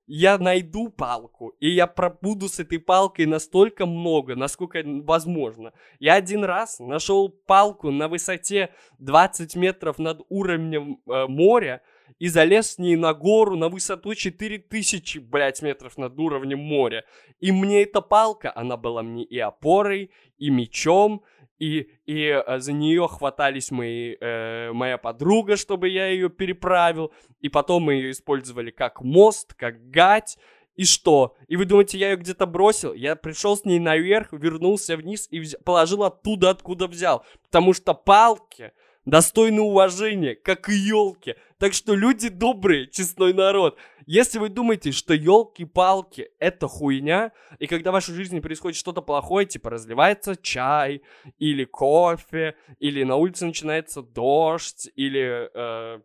я 0.06 0.38
найду 0.38 0.90
палку, 0.90 1.54
и 1.60 1.70
я 1.70 1.86
пробуду 1.86 2.48
с 2.48 2.60
этой 2.60 2.78
палкой 2.78 3.26
настолько 3.26 3.86
много, 3.86 4.36
насколько 4.36 4.82
возможно. 4.84 5.72
Я 5.98 6.14
один 6.14 6.44
раз 6.44 6.78
нашел 6.78 7.28
палку 7.28 7.90
на 7.90 8.08
высоте 8.08 8.70
20 8.98 9.56
метров 9.56 9.98
над 9.98 10.20
уровнем 10.28 11.00
э, 11.06 11.26
моря 11.26 11.82
и 12.18 12.28
залез 12.28 12.72
с 12.72 12.78
ней 12.78 12.96
на 12.96 13.14
гору 13.14 13.56
на 13.56 13.68
высоту 13.68 14.14
4000, 14.14 15.18
блядь, 15.18 15.62
метров 15.62 15.96
над 15.96 16.18
уровнем 16.18 16.58
моря. 16.58 17.04
И 17.40 17.50
мне 17.50 17.82
эта 17.82 18.00
палка, 18.00 18.52
она 18.54 18.76
была 18.76 19.02
мне 19.02 19.24
и 19.24 19.38
опорой, 19.38 20.10
и 20.38 20.50
мечом, 20.50 21.22
и, 21.58 21.88
и 22.06 22.24
э, 22.26 22.58
за 22.58 22.72
нее 22.72 23.08
хватались 23.08 23.70
мои, 23.70 24.16
э, 24.20 24.72
моя 24.72 24.98
подруга, 24.98 25.56
чтобы 25.56 25.88
я 25.88 26.06
ее 26.08 26.30
переправил, 26.30 27.12
и 27.40 27.48
потом 27.48 27.84
мы 27.84 27.94
ее 27.94 28.10
использовали 28.10 28.70
как 28.70 29.02
мост, 29.02 29.54
как 29.54 29.90
гать, 29.90 30.38
и 30.76 30.84
что? 30.84 31.36
И 31.46 31.56
вы 31.56 31.66
думаете, 31.66 31.98
я 31.98 32.10
ее 32.10 32.16
где-то 32.16 32.46
бросил? 32.46 32.92
Я 32.92 33.14
пришел 33.14 33.56
с 33.56 33.64
ней 33.64 33.78
наверх, 33.78 34.32
вернулся 34.32 34.96
вниз 34.96 35.28
и 35.30 35.38
вз... 35.38 35.54
положил 35.64 36.02
оттуда, 36.02 36.50
откуда 36.50 36.88
взял. 36.88 37.24
Потому 37.44 37.72
что 37.72 37.94
палки 37.94 38.72
достойны 39.04 39.60
уважения, 39.60 40.34
как 40.34 40.68
и 40.68 40.74
елки. 40.74 41.34
Так 41.58 41.74
что 41.74 41.94
люди 41.94 42.28
добрые, 42.28 42.86
честной 42.86 43.32
народ. 43.32 43.78
Если 44.06 44.38
вы 44.38 44.48
думаете, 44.48 44.92
что 44.92 45.14
елки-палки 45.14 46.30
это 46.38 46.68
хуйня, 46.68 47.32
и 47.58 47.66
когда 47.66 47.90
в 47.90 47.94
вашей 47.94 48.14
жизни 48.14 48.40
происходит 48.40 48.76
что-то 48.76 49.00
плохое, 49.02 49.46
типа 49.46 49.70
разливается 49.70 50.36
чай, 50.36 51.02
или 51.38 51.64
кофе, 51.64 52.54
или 52.78 53.02
на 53.02 53.16
улице 53.16 53.46
начинается 53.46 54.02
дождь, 54.02 54.90
или 54.94 55.50
э, 55.54 56.00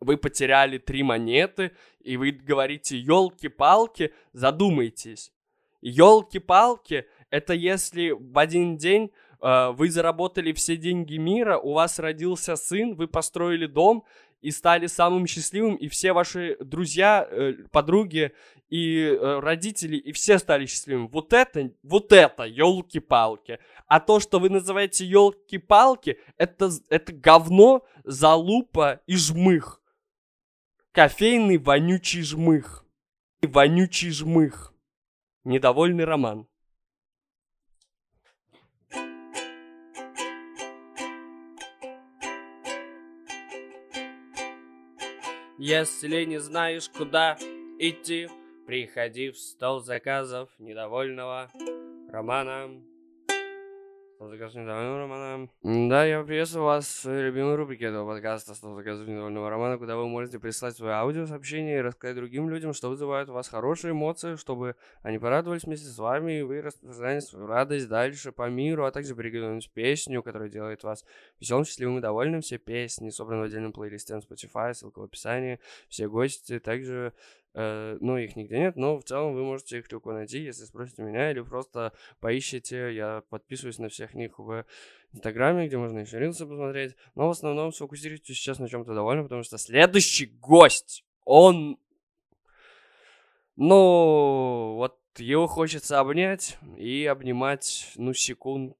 вы 0.00 0.16
потеряли 0.16 0.78
три 0.78 1.02
монеты, 1.02 1.72
и 2.00 2.16
вы 2.16 2.30
говорите 2.30 2.98
елки-палки, 2.98 4.12
задумайтесь. 4.32 5.32
Елки-палки 5.80 7.06
это 7.30 7.54
если 7.54 8.10
в 8.10 8.38
один 8.38 8.76
день 8.76 9.10
вы 9.42 9.90
заработали 9.90 10.52
все 10.52 10.76
деньги 10.76 11.16
мира, 11.16 11.58
у 11.58 11.72
вас 11.72 11.98
родился 11.98 12.54
сын, 12.54 12.94
вы 12.94 13.08
построили 13.08 13.66
дом, 13.66 14.04
и 14.42 14.50
стали 14.50 14.88
самым 14.88 15.26
счастливым, 15.26 15.76
и 15.76 15.88
все 15.88 16.12
ваши 16.12 16.56
друзья, 16.60 17.26
э, 17.30 17.54
подруги 17.70 18.32
и 18.68 18.98
э, 18.98 19.38
родители, 19.38 19.96
и 19.96 20.12
все 20.12 20.38
стали 20.38 20.66
счастливыми. 20.66 21.08
Вот 21.10 21.32
это, 21.32 21.70
вот 21.82 22.12
это, 22.12 22.42
елки-палки. 22.42 23.60
А 23.86 24.00
то, 24.00 24.18
что 24.18 24.40
вы 24.40 24.50
называете 24.50 25.06
елки-палки, 25.06 26.18
это, 26.36 26.70
это 26.88 27.12
говно, 27.12 27.86
залупа 28.02 29.00
и 29.06 29.16
жмых. 29.16 29.80
Кофейный 30.90 31.58
вонючий 31.58 32.22
жмых. 32.22 32.84
Вонючий 33.42 34.10
жмых. 34.10 34.74
Недовольный 35.44 36.04
роман. 36.04 36.46
Если 45.64 46.24
не 46.24 46.40
знаешь, 46.40 46.88
куда 46.88 47.38
идти, 47.78 48.28
приходи 48.66 49.30
в 49.30 49.38
стол 49.38 49.78
заказов 49.78 50.50
недовольного 50.58 51.52
романа. 52.10 52.82
Стол 54.22 54.30
заказов 54.30 54.62
недовольного 54.62 54.98
романа. 54.98 55.48
Да, 55.64 56.04
я 56.04 56.22
приветствую 56.22 56.64
вас 56.64 57.04
в 57.04 57.10
любимой 57.10 57.56
рубрике 57.56 57.86
этого 57.86 58.06
подкаста 58.06 58.54
«Стол 58.54 58.76
заказов 58.76 59.08
недовольного 59.08 59.50
романа», 59.50 59.78
куда 59.78 59.96
вы 59.96 60.06
можете 60.06 60.38
прислать 60.38 60.76
свои 60.76 60.92
аудиосообщения 60.92 61.78
и 61.78 61.80
рассказать 61.80 62.14
другим 62.14 62.48
людям, 62.48 62.72
что 62.72 62.88
вызывает 62.88 63.28
у 63.30 63.32
вас 63.32 63.48
хорошие 63.48 63.90
эмоции, 63.90 64.36
чтобы 64.36 64.76
они 65.02 65.18
порадовались 65.18 65.64
вместе 65.64 65.88
с 65.88 65.98
вами, 65.98 66.38
и 66.38 66.42
вы 66.42 66.62
распространяли 66.62 67.18
свою 67.18 67.46
радость 67.46 67.88
дальше 67.88 68.30
по 68.30 68.48
миру, 68.48 68.84
а 68.84 68.92
также 68.92 69.16
приготовить 69.16 69.68
песню, 69.72 70.22
которая 70.22 70.48
делает 70.48 70.84
вас 70.84 71.04
веселым, 71.40 71.64
счастливым 71.64 71.98
и 71.98 72.00
довольным. 72.00 72.42
Все 72.42 72.58
песни 72.58 73.10
собраны 73.10 73.42
в 73.42 73.46
отдельном 73.46 73.72
плейлисте 73.72 74.14
на 74.14 74.20
Spotify, 74.20 74.72
ссылка 74.72 75.00
в 75.00 75.04
описании. 75.04 75.58
Все 75.88 76.08
гости 76.08 76.60
также 76.60 77.12
ну, 77.54 78.16
их 78.16 78.34
нигде 78.36 78.58
нет, 78.58 78.76
но 78.76 78.98
в 78.98 79.04
целом 79.04 79.34
вы 79.34 79.44
можете 79.44 79.78
их 79.78 79.92
легко 79.92 80.12
найти, 80.12 80.42
если 80.42 80.64
спросите 80.64 81.02
меня, 81.02 81.30
или 81.30 81.40
просто 81.40 81.92
поищите. 82.20 82.94
Я 82.94 83.22
подписываюсь 83.28 83.78
на 83.78 83.88
всех 83.88 84.14
них 84.14 84.38
в 84.38 84.64
Инстаграме, 85.12 85.66
где 85.66 85.76
можно 85.76 85.98
еще 85.98 86.18
рилсы 86.18 86.46
посмотреть. 86.46 86.96
Но 87.14 87.28
в 87.28 87.30
основном 87.30 87.72
сфокусируйтесь 87.72 88.36
сейчас 88.36 88.58
на 88.58 88.68
чем-то 88.68 88.94
довольно, 88.94 89.22
потому 89.24 89.42
что 89.42 89.58
следующий 89.58 90.26
гость, 90.26 91.04
он... 91.24 91.78
Ну, 93.56 94.76
вот 94.76 94.98
его 95.18 95.46
хочется 95.46 96.00
обнять 96.00 96.58
и 96.78 97.04
обнимать, 97.04 97.92
ну, 97.96 98.14
секунд 98.14 98.76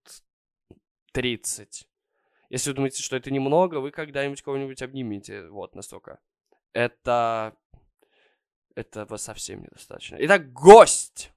30. 1.12 1.86
Если 2.48 2.70
вы 2.70 2.76
думаете, 2.76 3.02
что 3.02 3.16
это 3.16 3.30
немного, 3.30 3.76
вы 3.76 3.90
когда-нибудь 3.90 4.40
кого-нибудь 4.40 4.80
обнимите. 4.80 5.46
Вот 5.48 5.74
настолько. 5.74 6.20
Это 6.72 7.54
этого 8.74 9.16
совсем 9.16 9.62
недостаточно. 9.62 10.16
Итак, 10.20 10.52
гость! 10.52 11.32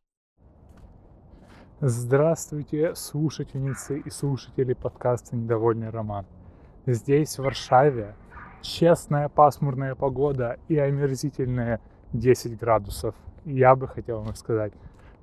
Здравствуйте, 1.82 2.96
слушательницы 2.96 4.00
и 4.00 4.10
слушатели 4.10 4.74
подкаста 4.74 5.36
«Недовольный 5.36 5.90
роман». 5.90 6.26
Здесь, 6.86 7.38
в 7.38 7.44
Варшаве, 7.44 8.16
честная 8.62 9.28
пасмурная 9.28 9.96
погода 9.96 10.58
и 10.70 10.78
омерзительные 10.78 11.82
10 12.14 12.58
градусов. 12.58 13.16
Я 13.44 13.76
бы 13.76 13.88
хотел 13.88 14.22
вам 14.22 14.36
сказать, 14.36 14.74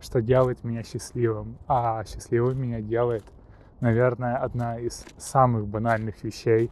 что 0.00 0.20
делает 0.20 0.62
меня 0.62 0.82
счастливым. 0.82 1.56
А 1.66 2.04
счастливым 2.04 2.60
меня 2.60 2.80
делает, 2.80 3.24
наверное, 3.80 4.36
одна 4.36 4.78
из 4.78 5.06
самых 5.16 5.66
банальных 5.66 6.22
вещей, 6.22 6.70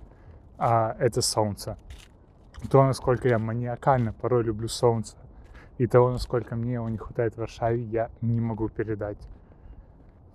а 0.59 0.95
это 0.99 1.23
солнце. 1.23 1.79
То, 2.71 2.85
насколько 2.85 3.29
я 3.29 3.39
маниакально 3.39 4.13
порой 4.13 4.45
люблю 4.45 4.69
солнце, 4.69 5.17
и 5.81 5.87
того, 5.87 6.11
насколько 6.11 6.57
мне 6.57 6.75
его 6.75 6.91
не 6.91 6.99
хватает 6.99 7.33
в 7.33 7.39
Варшаве, 7.39 7.83
я 7.85 8.11
не 8.21 8.39
могу 8.39 8.69
передать. 8.69 9.17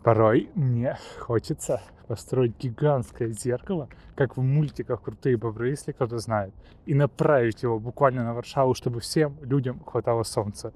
Порой 0.01 0.49
мне 0.55 0.97
хочется 1.19 1.83
построить 2.07 2.57
гигантское 2.57 3.29
зеркало, 3.29 3.87
как 4.15 4.37
в 4.37 4.41
мультиках 4.41 5.03
«Крутые 5.03 5.37
бобры», 5.37 5.69
если 5.69 5.91
кто-то 5.91 6.17
знает, 6.17 6.51
и 6.87 6.95
направить 6.95 7.61
его 7.61 7.79
буквально 7.79 8.23
на 8.23 8.33
Варшаву, 8.33 8.73
чтобы 8.73 9.01
всем 9.01 9.37
людям 9.43 9.79
хватало 9.85 10.23
солнца. 10.23 10.73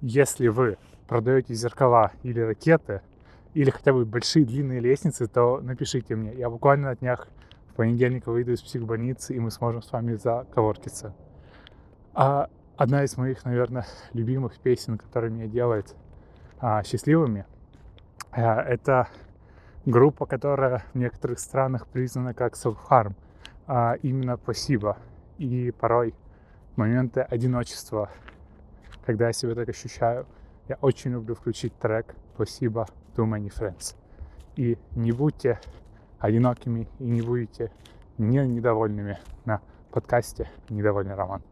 Если 0.00 0.48
вы 0.48 0.78
продаете 1.08 1.52
зеркала 1.52 2.12
или 2.22 2.40
ракеты, 2.40 3.02
или 3.52 3.68
хотя 3.68 3.92
бы 3.92 4.06
большие 4.06 4.46
длинные 4.46 4.80
лестницы, 4.80 5.26
то 5.26 5.60
напишите 5.60 6.16
мне. 6.16 6.32
Я 6.32 6.48
буквально 6.48 6.88
на 6.88 6.96
днях 6.96 7.28
в 7.68 7.74
понедельник 7.74 8.28
выйду 8.28 8.52
из 8.52 8.62
психбольницы, 8.62 9.34
и 9.34 9.40
мы 9.40 9.50
сможем 9.50 9.82
с 9.82 9.92
вами 9.92 10.14
заковоркиться. 10.14 11.14
А 12.14 12.48
одна 12.76 13.04
из 13.04 13.16
моих, 13.16 13.44
наверное, 13.44 13.86
любимых 14.12 14.58
песен, 14.58 14.98
которая 14.98 15.30
меня 15.30 15.46
делает 15.46 15.94
а, 16.58 16.82
счастливыми. 16.82 17.46
А, 18.30 18.60
это 18.60 19.08
группа, 19.84 20.26
которая 20.26 20.84
в 20.92 20.98
некоторых 20.98 21.38
странах 21.38 21.86
признана 21.86 22.34
как 22.34 22.54
self-harm, 22.54 23.14
а, 23.66 23.94
именно 24.02 24.36
спасибо. 24.36 24.98
И 25.38 25.70
порой 25.70 26.14
моменты 26.76 27.20
одиночества, 27.20 28.10
когда 29.04 29.28
я 29.28 29.32
себя 29.32 29.54
так 29.54 29.68
ощущаю, 29.68 30.26
я 30.68 30.76
очень 30.80 31.12
люблю 31.12 31.34
включить 31.34 31.78
трек 31.78 32.14
«Спасибо 32.34 32.86
to 33.14 33.24
many 33.24 33.52
friends». 33.52 33.94
И 34.56 34.78
не 34.94 35.12
будьте 35.12 35.60
одинокими 36.18 36.88
и 36.98 37.04
не 37.04 37.22
будете 37.22 37.70
не 38.18 38.44
недовольными 38.46 39.18
на 39.44 39.60
подкасте 39.92 40.50
«Недовольный 40.68 41.14
роман». 41.14 41.42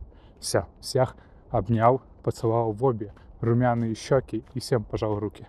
Все, 0.41 0.67
всех 0.81 1.17
обнял, 1.51 2.03
поцеловал 2.23 2.73
в 2.73 2.85
обе 2.85 3.13
румяные 3.41 3.95
щеки 3.95 4.45
и 4.55 4.61
всем 4.61 4.85
пожал 4.85 5.19
руки. 5.19 5.47